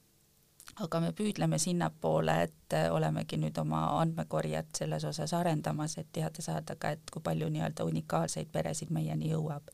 aga 0.81 0.99
me 1.03 1.11
püüdleme 1.13 1.59
sinnapoole, 1.61 2.35
et 2.47 2.75
äh, 2.75 2.87
olemegi 2.93 3.37
nüüd 3.37 3.57
oma 3.61 3.83
andmekorjet 3.99 4.73
selles 4.79 5.05
osas 5.05 5.33
arendamas, 5.37 5.97
et 6.01 6.09
teada 6.15 6.41
saada 6.41 6.75
ka, 6.79 6.93
et 6.95 7.13
kui 7.13 7.21
palju 7.23 7.49
nii-öelda 7.53 7.85
unikaalseid 7.89 8.49
peresid 8.53 8.93
meieni 8.93 9.31
jõuab. 9.33 9.69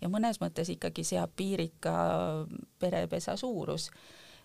ja 0.00 0.08
mõnes 0.12 0.40
mõttes 0.42 0.68
ikkagi 0.74 1.04
seab 1.04 1.32
piirid 1.36 1.78
ka 1.80 1.94
perepesa 2.78 3.36
suurus, 3.40 3.90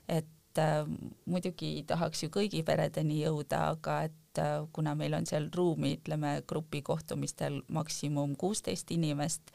et 0.07 0.61
äh, 0.61 0.85
muidugi 1.25 1.83
tahaks 1.87 2.23
ju 2.23 2.29
kõigi 2.31 2.63
peredeni 2.63 3.19
jõuda, 3.23 3.65
aga 3.75 4.03
et 4.07 4.39
äh, 4.39 4.55
kuna 4.71 4.95
meil 4.95 5.17
on 5.17 5.27
seal 5.27 5.49
ruumi, 5.55 5.97
ütleme 5.97 6.43
grupikohtumistel 6.47 7.61
maksimum 7.67 8.37
kuusteist 8.39 8.91
inimest, 8.95 9.51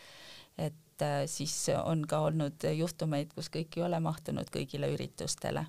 et 0.58 1.02
äh, 1.02 1.24
siis 1.30 1.56
on 1.78 2.04
ka 2.10 2.20
olnud 2.26 2.68
juhtumeid, 2.74 3.32
kus 3.32 3.48
kõik 3.48 3.78
ei 3.78 3.86
ole 3.88 4.02
mahtunud 4.04 4.52
kõigile 4.52 4.92
üritustele 4.92 5.64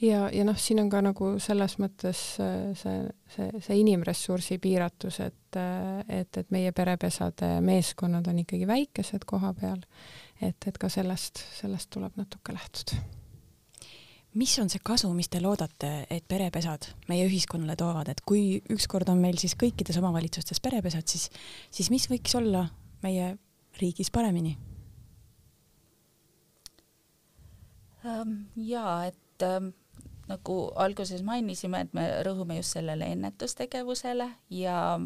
ja, 0.00 0.28
ja 0.32 0.44
noh, 0.46 0.56
siin 0.58 0.80
on 0.82 0.90
ka 0.92 1.00
nagu 1.04 1.34
selles 1.42 1.76
mõttes 1.82 2.20
äh, 2.42 2.70
see, 2.78 3.02
see, 3.34 3.50
see 3.64 3.78
inimressursi 3.82 4.58
piiratus, 4.62 5.20
et, 5.24 5.58
äh, 5.58 6.00
et, 6.20 6.40
et 6.40 6.50
meie 6.54 6.72
perepesade 6.76 7.58
meeskonnad 7.64 8.28
on 8.30 8.42
ikkagi 8.44 8.68
väikesed 8.68 9.26
koha 9.28 9.52
peal, 9.58 9.80
et, 10.40 10.58
et 10.66 10.78
ka 10.78 10.90
sellest, 10.92 11.42
sellest 11.58 11.90
tuleb 11.94 12.18
natuke 12.20 12.54
lähtuda. 12.54 13.00
mis 14.38 14.58
on 14.62 14.68
see 14.70 14.80
kasu, 14.84 15.10
mis 15.16 15.28
te 15.28 15.40
loodate, 15.42 16.06
et 16.10 16.24
perepesad 16.28 16.92
meie 17.08 17.26
ühiskonnale 17.26 17.74
toovad, 17.76 18.08
et 18.12 18.20
kui 18.26 18.60
ükskord 18.70 19.08
on 19.10 19.18
meil 19.18 19.38
siis 19.40 19.56
kõikides 19.58 19.98
omavalitsustes 19.98 20.60
perepesad, 20.60 21.06
siis, 21.08 21.30
siis 21.70 21.90
mis 21.90 22.06
võiks 22.10 22.36
olla 22.38 22.68
meie 23.02 23.36
riigis 23.80 24.10
paremini? 24.14 24.56
Ähm, 28.06 28.46
jaa, 28.54 29.08
et 29.10 29.42
ähm, 29.42 29.72
nagu 30.28 30.58
alguses 30.76 31.22
mainisime, 31.24 31.80
et 31.84 31.94
me 31.96 32.04
rõhume 32.26 32.58
just 32.58 32.76
sellele 32.76 33.08
ennetustegevusele 33.14 34.28
ja 34.50 34.98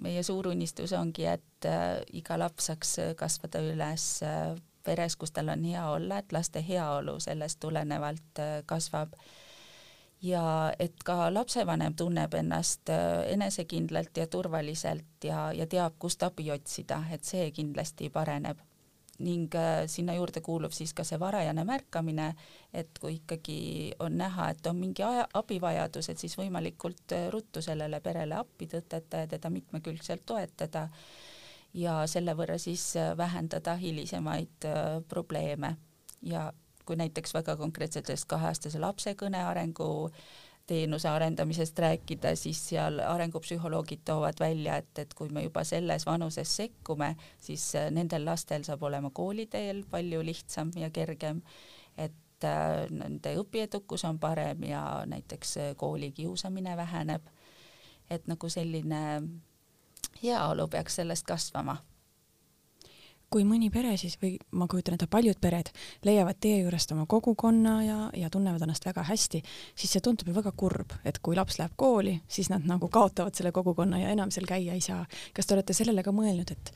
meie 0.00 0.22
suur 0.24 0.48
unistus 0.50 0.94
ongi, 0.96 1.26
et 1.28 1.68
äh, 1.68 2.00
iga 2.16 2.38
laps 2.40 2.70
saaks 2.70 2.96
kasvada 3.20 3.60
üles 3.64 4.06
äh, 4.26 4.54
peres, 4.84 5.16
kus 5.20 5.34
tal 5.36 5.52
on 5.52 5.64
hea 5.68 5.84
olla, 5.92 6.20
et 6.22 6.32
laste 6.32 6.64
heaolu 6.64 7.18
sellest 7.20 7.60
tulenevalt 7.60 8.40
äh, 8.40 8.56
kasvab. 8.66 9.14
ja 10.22 10.72
et 10.78 10.98
ka 11.04 11.30
lapsevanem 11.32 11.94
tunneb 11.96 12.34
ennast 12.36 12.90
enesekindlalt 13.32 14.16
ja 14.16 14.26
turvaliselt 14.26 15.24
ja, 15.24 15.52
ja 15.52 15.66
teab, 15.66 15.94
kust 15.98 16.22
abi 16.22 16.50
otsida, 16.52 16.98
et 17.12 17.24
see 17.24 17.46
kindlasti 17.56 18.10
pareneb 18.12 18.60
ning 19.20 19.54
äh, 19.54 19.84
sinna 19.86 20.14
juurde 20.16 20.40
kuulub 20.44 20.72
siis 20.72 20.92
ka 20.96 21.04
see 21.06 21.18
varajane 21.20 21.64
märkamine, 21.68 22.30
et 22.72 22.98
kui 23.00 23.18
ikkagi 23.18 23.58
on 24.00 24.16
näha, 24.20 24.50
et 24.54 24.66
on 24.66 24.78
mingi 24.80 25.04
aja, 25.06 25.26
abivajadus, 25.40 26.10
et 26.12 26.22
siis 26.22 26.36
võimalikult 26.40 27.14
äh, 27.16 27.28
ruttu 27.32 27.62
sellele 27.64 28.00
perele 28.04 28.38
appi 28.40 28.68
tõtata 28.70 29.24
ja 29.24 29.30
teda 29.30 29.52
mitmekülgselt 29.52 30.24
toetada 30.26 30.88
ja 31.76 32.00
selle 32.10 32.34
võrra 32.38 32.58
siis 32.58 32.92
äh, 32.96 33.12
vähendada 33.16 33.76
hilisemaid 33.80 34.68
probleeme. 35.08 35.76
Ja 36.22 36.50
kui 36.84 36.96
näiteks 36.98 37.34
väga 37.34 37.56
konkreetselt 37.56 38.08
sellest 38.08 38.28
kaheaastase 38.28 38.80
lapse 38.82 39.14
kõnearengu 39.14 40.10
teenuse 40.70 41.08
arendamisest 41.08 41.78
rääkida, 41.78 42.30
siis 42.38 42.60
seal 42.68 43.00
arengupsühholoogid 43.02 44.04
toovad 44.04 44.38
välja, 44.40 44.76
et, 44.76 44.98
et 45.02 45.14
kui 45.18 45.28
me 45.34 45.42
juba 45.42 45.64
selles 45.66 46.06
vanuses 46.06 46.52
sekkume, 46.56 47.16
siis 47.42 47.64
äh, 47.74 47.88
nendel 47.90 48.24
lastel 48.24 48.62
saab 48.62 48.84
olema 48.86 49.10
kooliteel 49.10 49.82
palju 49.90 50.22
lihtsam 50.22 50.70
ja 50.78 50.92
kergem, 50.94 51.42
et 51.98 52.46
äh, 52.46 52.86
nende 52.94 53.34
õpiedukus 53.42 54.06
on 54.06 54.22
parem 54.22 54.62
ja 54.70 54.84
näiteks 55.10 55.56
äh, 55.56 55.74
koolikiusamine 55.76 56.76
väheneb. 56.76 57.26
et 58.10 58.26
nagu 58.26 58.48
selline 58.50 59.22
heaolu 60.22 60.68
peaks 60.68 60.96
sellest 60.98 61.26
kasvama 61.26 61.76
kui 63.30 63.44
mõni 63.46 63.70
pere 63.70 63.94
siis 64.00 64.16
või 64.20 64.34
ma 64.58 64.66
kujutan 64.70 64.96
ette, 64.96 65.06
paljud 65.10 65.38
pered 65.40 65.70
leiavad 66.06 66.38
teie 66.42 66.60
juurest 66.60 66.92
oma 66.94 67.06
kogukonna 67.10 67.74
ja, 67.86 67.98
ja 68.18 68.30
tunnevad 68.30 68.62
ennast 68.66 68.86
väga 68.86 69.04
hästi, 69.06 69.42
siis 69.78 69.94
see 69.94 70.04
tundub 70.04 70.28
ju 70.28 70.34
väga 70.34 70.52
kurb, 70.56 70.94
et 71.06 71.20
kui 71.22 71.38
laps 71.38 71.60
läheb 71.60 71.76
kooli, 71.78 72.16
siis 72.28 72.50
nad 72.50 72.66
nagu 72.66 72.88
kaotavad 72.92 73.36
selle 73.38 73.52
kogukonna 73.54 74.00
ja 74.02 74.10
enam 74.14 74.32
seal 74.34 74.48
käia 74.50 74.74
ei 74.74 74.82
saa. 74.84 75.04
kas 75.34 75.46
te 75.46 75.54
olete 75.54 75.76
sellele 75.76 76.02
ka 76.02 76.14
mõelnud, 76.14 76.50
et, 76.50 76.72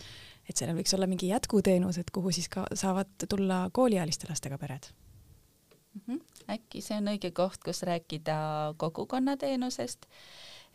et 0.48 0.56
sellel 0.56 0.78
võiks 0.78 0.94
olla 0.94 1.08
mingi 1.10 1.32
jätkuteenus, 1.32 1.98
et 1.98 2.12
kuhu 2.14 2.32
siis 2.34 2.48
ka 2.48 2.68
saavad 2.74 3.26
tulla 3.28 3.64
kooliealiste 3.72 4.30
lastega 4.30 4.58
pered 4.58 4.92
mm? 5.94 6.00
-hmm. 6.06 6.20
äkki 6.54 6.82
see 6.82 6.98
on 6.98 7.10
õige 7.14 7.30
koht, 7.30 7.62
kus 7.64 7.82
rääkida 7.82 8.74
kogukonnateenusest, 8.76 10.06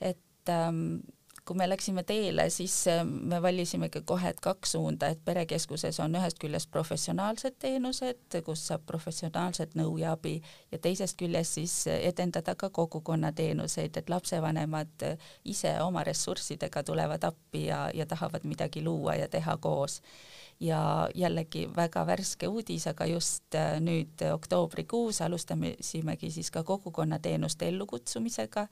et 0.02 0.50
ähm, 0.50 1.00
kui 1.50 1.58
me 1.58 1.66
läksime 1.70 2.04
teele, 2.06 2.44
siis 2.54 2.74
äh, 2.88 3.02
me 3.06 3.42
valisimegi 3.42 4.04
kohe, 4.06 4.30
et 4.30 4.40
kaks 4.40 4.76
suunda, 4.76 5.08
et 5.10 5.22
perekeskuses 5.26 5.98
on 6.04 6.14
ühest 6.20 6.38
küljest 6.42 6.70
professionaalsed 6.70 7.58
teenused, 7.64 8.38
kus 8.46 8.68
saab 8.70 8.86
professionaalset 8.86 9.74
nõu 9.80 9.96
ja 9.98 10.14
abi 10.14 10.36
ja 10.72 10.78
teisest 10.78 11.18
küljest 11.18 11.58
siis 11.58 11.76
edendada 11.96 12.54
ka 12.54 12.70
kogukonnateenuseid, 12.70 13.98
et 13.98 14.14
lapsevanemad 14.14 15.08
ise 15.50 15.74
oma 15.82 16.06
ressurssidega 16.06 16.86
tulevad 16.86 17.26
appi 17.26 17.66
ja, 17.66 17.88
ja 17.98 18.06
tahavad 18.06 18.46
midagi 18.46 18.86
luua 18.86 19.18
ja 19.18 19.28
teha 19.28 19.58
koos. 19.58 20.04
Ja 20.60 21.10
jällegi 21.16 21.70
väga 21.76 22.04
värske 22.06 22.48
uudis, 22.52 22.86
aga 22.92 23.06
just 23.08 23.56
äh, 23.56 23.80
nüüd 23.82 24.22
oktoobrikuus 24.34 25.22
alustasimegi 25.26 26.30
siis 26.36 26.52
ka 26.52 26.64
kogukonnateenuste 26.68 27.72
ellukutsumisega 27.74 28.68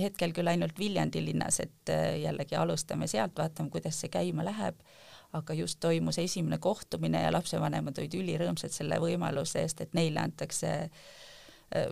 hetkel 0.00 0.32
küll 0.36 0.50
ainult 0.50 0.78
Viljandi 0.78 1.22
linnas, 1.24 1.60
et 1.60 1.92
äh, 1.92 2.18
jällegi 2.22 2.56
alustame 2.56 3.08
sealt, 3.10 3.36
vaatame, 3.38 3.70
kuidas 3.70 4.00
see 4.00 4.12
käima 4.12 4.44
läheb, 4.46 4.78
aga 5.36 5.54
just 5.54 5.80
toimus 5.80 6.18
esimene 6.18 6.58
kohtumine 6.58 7.22
ja 7.22 7.32
lapsevanemad 7.32 7.98
olid 7.98 8.14
ülirõõmsad 8.18 8.74
selle 8.74 8.98
võimaluse 9.02 9.62
eest, 9.62 9.80
et 9.80 9.94
neile 9.94 10.22
antakse 10.24 10.72
äh, 10.88 11.90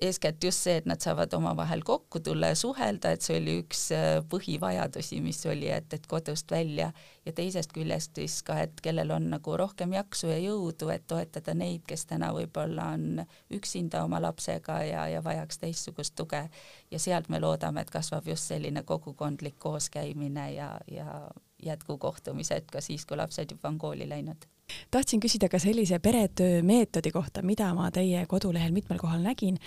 eeskätt 0.00 0.44
just 0.44 0.64
see, 0.64 0.76
et 0.80 0.86
nad 0.88 1.00
saavad 1.02 1.32
omavahel 1.36 1.82
kokku 1.84 2.20
tulla 2.20 2.52
ja 2.52 2.56
suhelda, 2.56 3.12
et 3.12 3.24
see 3.24 3.36
oli 3.40 3.56
üks 3.62 3.82
äh, 3.96 4.20
põhivajadusi, 4.32 5.20
mis 5.24 5.40
oli, 5.46 5.68
et, 5.74 5.92
et 5.92 6.06
kodust 6.10 6.50
välja 6.50 6.90
ja 7.26 7.32
teisest 7.36 7.74
küljest 7.76 8.16
siis 8.16 8.40
ka, 8.46 8.56
et 8.64 8.80
kellel 8.82 9.12
on 9.14 9.28
nagu 9.34 9.56
rohkem 9.60 9.92
jaksu 9.96 10.30
ja 10.32 10.38
jõudu, 10.40 10.88
et 10.94 11.06
toetada 11.10 11.54
neid, 11.54 11.84
kes 11.88 12.06
täna 12.10 12.32
võib-olla 12.36 12.90
on 12.96 13.24
üksinda 13.56 14.04
oma 14.08 14.22
lapsega 14.22 14.80
ja, 14.88 15.06
ja 15.16 15.24
vajaks 15.24 15.60
teistsugust 15.64 16.16
tuge. 16.16 16.46
ja 16.90 16.98
sealt 16.98 17.28
me 17.28 17.40
loodame, 17.40 17.84
et 17.84 17.90
kasvab 17.90 18.28
just 18.28 18.48
selline 18.48 18.82
kogukondlik 18.82 19.58
kooskäimine 19.58 20.52
ja, 20.54 20.72
ja 20.90 21.28
jätkukohtumised 21.62 22.72
ka 22.72 22.80
siis, 22.80 23.04
kui 23.06 23.16
lapsed 23.20 23.52
juba 23.52 23.68
on 23.68 23.78
kooli 23.78 24.08
läinud 24.08 24.48
tahtsin 24.90 25.20
küsida 25.20 25.48
ka 25.48 25.58
sellise 25.58 25.98
peretöö 25.98 26.62
meetodi 26.62 27.10
kohta, 27.10 27.42
mida 27.42 27.74
ma 27.74 27.90
teie 27.90 28.26
kodulehel 28.26 28.72
mitmel 28.72 28.98
kohal 28.98 29.22
nägin. 29.24 29.58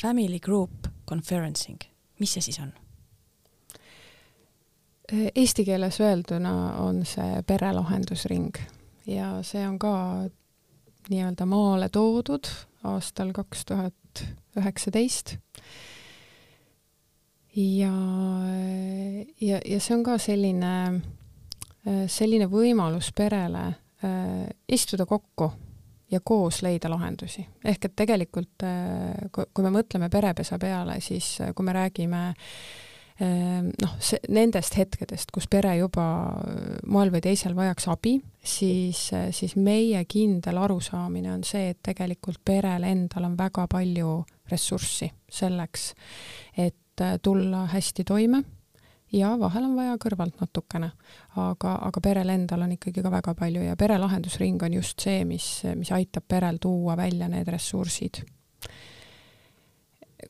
Family 0.00 0.38
group 0.40 0.88
conferencing, 1.08 1.80
mis 2.20 2.32
see 2.36 2.48
siis 2.50 2.60
on? 2.60 2.72
Eesti 5.12 5.64
keeles 5.64 6.00
öelduna 6.00 6.52
on 6.82 7.04
see 7.06 7.42
perelahendusring 7.46 8.56
ja 9.06 9.36
see 9.46 9.62
on 9.68 9.78
ka 9.78 9.92
nii-öelda 11.10 11.46
maale 11.46 11.88
toodud 11.94 12.48
aastal 12.86 13.30
kaks 13.32 13.64
tuhat 13.64 14.24
üheksateist. 14.58 15.36
ja, 17.56 17.92
ja, 19.40 19.60
ja 19.64 19.80
see 19.80 19.94
on 19.96 20.04
ka 20.04 20.18
selline, 20.18 20.74
selline 22.10 22.50
võimalus 22.50 23.12
perele 23.16 23.68
istuda 24.68 25.06
kokku 25.06 25.46
ja 26.10 26.20
koos 26.24 26.62
leida 26.62 26.90
lahendusi. 26.90 27.46
ehk 27.64 27.84
et 27.84 27.96
tegelikult 27.96 28.62
äh, 28.62 29.30
kui 29.32 29.64
me 29.64 29.72
mõtleme 29.74 30.08
perepesa 30.10 30.58
peale, 30.58 31.00
siis 31.00 31.40
äh, 31.40 31.54
kui 31.54 31.66
me 31.66 31.74
räägime 31.74 32.22
äh, 32.30 33.62
noh, 33.82 33.96
see, 33.98 34.20
nendest 34.28 34.76
hetkedest, 34.78 35.32
kus 35.34 35.48
pere 35.50 35.74
juba 35.80 36.06
äh, 36.30 36.78
moel 36.86 37.10
või 37.14 37.24
teisel 37.26 37.56
vajaks 37.58 37.88
abi, 37.90 38.16
siis, 38.38 39.08
äh, 39.16 39.30
siis 39.34 39.56
meie 39.56 40.04
kindel 40.04 40.62
arusaamine 40.62 41.32
on 41.34 41.44
see, 41.44 41.72
et 41.74 41.82
tegelikult 41.82 42.42
perel 42.44 42.86
endal 42.86 43.30
on 43.30 43.38
väga 43.38 43.66
palju 43.70 44.20
ressurssi 44.50 45.10
selleks, 45.32 45.92
et 46.56 46.74
tulla 47.22 47.66
hästi 47.68 48.04
toime 48.08 48.38
ja 49.16 49.32
vahel 49.38 49.64
on 49.68 49.74
vaja 49.76 49.96
kõrvalt 50.00 50.40
natukene, 50.40 50.90
aga, 51.40 51.74
aga 51.88 52.02
perel 52.04 52.32
endal 52.34 52.64
on 52.66 52.76
ikkagi 52.76 53.04
ka 53.04 53.12
väga 53.12 53.34
palju 53.38 53.64
ja 53.66 53.76
perelahendusring 53.78 54.62
on 54.66 54.78
just 54.78 55.02
see, 55.02 55.24
mis, 55.28 55.48
mis 55.76 55.92
aitab 55.94 56.26
perel 56.28 56.60
tuua 56.62 56.96
välja 56.96 57.28
need 57.32 57.48
ressursid. 57.48 58.24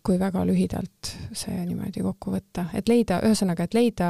kui 0.07 0.19
väga 0.19 0.43
lühidalt 0.47 1.09
see 1.35 1.55
niimoodi 1.67 2.03
kokku 2.03 2.31
võtta, 2.31 2.67
et 2.79 2.89
leida, 2.91 3.21
ühesõnaga, 3.27 3.65
et 3.65 3.75
leida, 3.75 4.09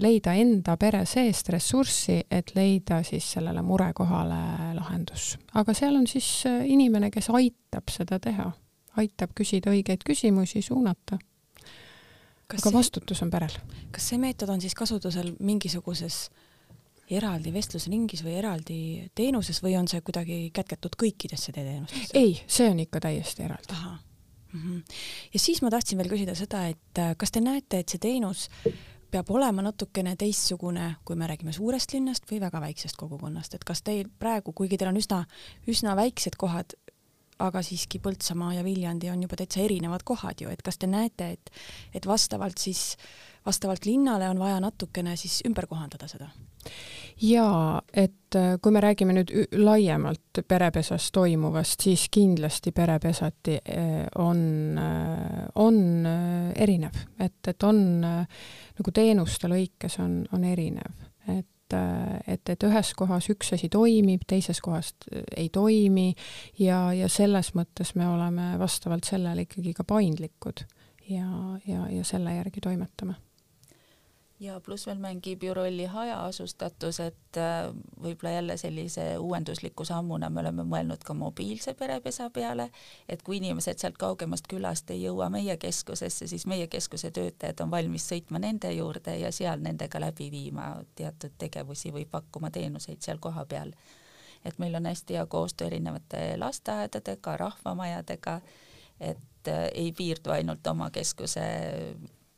leida 0.00 0.32
enda 0.36 0.76
pere 0.80 1.02
seest 1.08 1.48
ressurssi, 1.52 2.20
et 2.30 2.52
leida 2.54 3.02
siis 3.04 3.32
sellele 3.32 3.62
murekohale 3.62 4.74
lahendus. 4.76 5.36
aga 5.54 5.74
seal 5.74 5.96
on 5.96 6.06
siis 6.06 6.44
inimene, 6.46 7.10
kes 7.10 7.30
aitab 7.30 7.92
seda 7.92 8.20
teha, 8.20 8.50
aitab 8.96 9.34
küsida 9.36 9.72
õigeid 9.72 10.04
küsimusi, 10.04 10.62
suunata 10.62 11.18
aga 12.54 12.62
see, 12.62 12.74
vastutus 12.74 13.22
on 13.22 13.30
perel. 13.30 13.54
kas 13.94 14.10
see 14.12 14.18
meetod 14.22 14.50
on 14.52 14.60
siis 14.62 14.74
kasutusel 14.78 15.32
mingisuguses 15.40 16.26
eraldi 17.10 17.52
vestlusringis 17.54 18.24
või 18.26 18.34
eraldi 18.40 18.80
teenuses 19.14 19.62
või 19.62 19.76
on 19.78 19.86
see 19.90 20.02
kuidagi 20.06 20.50
kätketud 20.54 20.98
kõikidesse 20.98 21.54
teie 21.54 21.68
teenustesse? 21.68 22.18
ei, 22.18 22.34
see 22.46 22.68
on 22.70 22.82
ikka 22.82 23.02
täiesti 23.06 23.46
eraldi. 23.46 23.78
Mm 24.52 24.62
-hmm. 24.62 24.98
ja 25.32 25.38
siis 25.38 25.62
ma 25.62 25.70
tahtsin 25.70 25.98
veel 25.98 26.10
küsida 26.10 26.34
seda, 26.34 26.66
et 26.68 26.98
äh, 26.98 27.16
kas 27.16 27.30
te 27.30 27.40
näete, 27.40 27.78
et 27.78 27.88
see 27.88 27.98
teenus 27.98 28.48
peab 29.10 29.30
olema 29.30 29.62
natukene 29.62 30.16
teistsugune, 30.16 30.96
kui 31.04 31.16
me 31.16 31.26
räägime 31.26 31.52
suurest 31.52 31.92
linnast 31.92 32.26
või 32.30 32.40
väga 32.40 32.60
väiksest 32.60 32.96
kogukonnast, 32.96 33.54
et 33.54 33.64
kas 33.64 33.82
teil 33.82 34.08
praegu, 34.18 34.52
kuigi 34.52 34.78
teil 34.78 34.90
on 34.90 34.96
üsna, 34.96 35.24
üsna 35.68 35.96
väiksed 35.96 36.36
kohad, 36.36 36.74
aga 37.38 37.62
siiski 37.62 38.00
Põltsamaa 38.02 38.54
ja 38.56 38.64
Viljandi 38.64 39.10
on 39.12 39.22
juba 39.22 39.36
täitsa 39.36 39.60
erinevad 39.64 40.04
kohad 40.04 40.40
ju, 40.40 40.50
et 40.52 40.62
kas 40.64 40.78
te 40.78 40.88
näete, 40.90 41.30
et, 41.36 41.50
et 41.94 42.06
vastavalt 42.06 42.58
siis, 42.58 42.96
vastavalt 43.46 43.84
linnale 43.84 44.28
on 44.28 44.38
vaja 44.40 44.60
natukene 44.60 45.16
siis 45.20 45.42
ümber 45.48 45.68
kohandada 45.70 46.08
seda? 46.10 46.30
jaa, 47.22 47.80
et 47.94 48.36
äh, 48.36 48.56
kui 48.62 48.72
me 48.74 48.80
räägime 48.80 49.14
nüüd 49.16 49.32
laiemalt 49.56 50.42
perepesas 50.48 51.08
toimuvast, 51.14 51.80
siis 51.86 52.08
kindlasti 52.12 52.72
perepesati 52.76 53.56
äh, 53.56 53.94
on, 54.20 54.40
äh, 54.78 55.46
on 55.54 55.78
erinev, 56.54 56.98
et, 57.20 57.38
et 57.48 57.62
on 57.62 57.80
nagu 58.02 58.92
teenuste 58.92 59.48
lõikes 59.48 60.00
on, 60.04 60.18
on 60.32 60.44
erinev, 60.44 61.05
et 61.74 62.36
et, 62.36 62.48
et 62.48 62.66
ühes 62.68 62.92
kohas 62.94 63.28
üks 63.32 63.52
asi 63.56 63.68
toimib, 63.72 64.22
teises 64.28 64.60
kohas 64.60 64.92
ei 65.36 65.48
toimi 65.52 66.14
ja, 66.58 66.92
ja 66.94 67.08
selles 67.08 67.52
mõttes 67.58 67.94
me 67.98 68.08
oleme 68.08 68.54
vastavalt 68.58 69.04
sellele 69.04 69.46
ikkagi 69.46 69.74
ka 69.74 69.84
paindlikud 69.84 70.66
ja, 71.10 71.28
ja, 71.66 71.86
ja 71.90 72.04
selle 72.04 72.36
järgi 72.38 72.60
toimetame 72.60 73.16
ja 74.40 74.60
pluss 74.60 74.86
veel 74.86 74.98
mängib 75.00 75.42
ju 75.42 75.54
rolli 75.54 75.84
hajaasustatus, 75.88 77.00
et 77.00 77.38
äh, 77.40 77.70
võib-olla 78.02 78.34
jälle 78.34 78.56
sellise 78.56 79.18
uuendusliku 79.18 79.84
sammuna 79.84 80.28
me 80.30 80.40
oleme 80.40 80.64
mõelnud 80.64 81.04
ka 81.04 81.14
mobiilse 81.14 81.74
perepesa 81.74 82.28
peale, 82.30 82.68
et 83.08 83.22
kui 83.22 83.40
inimesed 83.40 83.80
sealt 83.80 83.96
kaugemast 83.98 84.48
külast 84.50 84.90
ei 84.92 85.02
jõua 85.02 85.30
meie 85.32 85.56
keskusesse, 85.56 86.28
siis 86.28 86.46
meie 86.46 86.66
keskuse 86.66 87.10
töötajad 87.10 87.62
on 87.64 87.70
valmis 87.70 88.08
sõitma 88.12 88.40
nende 88.42 88.72
juurde 88.72 89.16
ja 89.16 89.32
seal 89.32 89.62
nendega 89.64 90.00
läbi 90.00 90.28
viima 90.30 90.74
teatud 90.94 91.38
tegevusi 91.38 91.92
või 91.92 92.04
pakkuma 92.10 92.50
teenuseid 92.50 93.00
seal 93.00 93.18
kohapeal. 93.18 93.72
et 94.44 94.58
meil 94.58 94.74
on 94.74 94.86
hästi 94.86 95.14
hea 95.14 95.26
koostöö 95.26 95.66
erinevate 95.66 96.36
lasteaedadega, 96.36 97.36
rahvamajadega, 97.36 98.40
et 99.00 99.48
äh, 99.48 99.64
ei 99.74 99.92
piirdu 99.92 100.30
ainult 100.30 100.66
oma 100.66 100.90
keskuse 100.90 101.40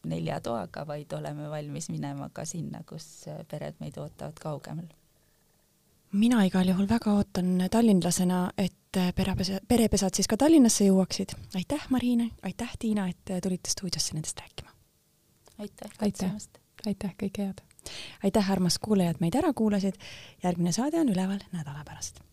nelja 0.09 0.41
toaga, 0.41 0.85
vaid 0.87 1.13
oleme 1.13 1.51
valmis 1.51 1.89
minema 1.93 2.31
ka 2.35 2.45
sinna, 2.49 2.83
kus 2.89 3.27
pered 3.51 3.79
meid 3.81 3.99
ootavad 3.99 4.39
kaugemal. 4.43 4.89
mina 6.13 6.43
igal 6.45 6.69
juhul 6.69 6.89
väga 6.89 7.13
ootan 7.13 7.69
tallinlasena, 7.71 8.51
et 8.59 9.01
perepesa, 9.17 9.61
perepesad 9.69 10.15
siis 10.15 10.29
ka 10.29 10.37
Tallinnasse 10.37 10.85
jõuaksid. 10.85 11.35
aitäh, 11.55 11.89
Mariine, 11.91 12.31
aitäh, 12.43 12.77
Tiina, 12.79 13.09
et 13.09 13.43
tulite 13.43 13.71
stuudiosse 13.71 14.15
nendest 14.15 14.41
rääkima. 14.41 14.71
aitäh 15.59 15.99
kutsumast. 15.99 16.59
aitäh, 16.87 17.15
kõike 17.23 17.47
head. 17.47 17.61
aitäh, 18.25 18.51
armas 18.51 18.79
kuulajad, 18.79 19.21
meid 19.21 19.35
ära 19.35 19.53
kuulasid. 19.53 19.95
järgmine 20.43 20.73
saade 20.73 21.01
on 21.01 21.09
üleval 21.09 21.45
nädala 21.53 21.85
pärast 21.85 22.28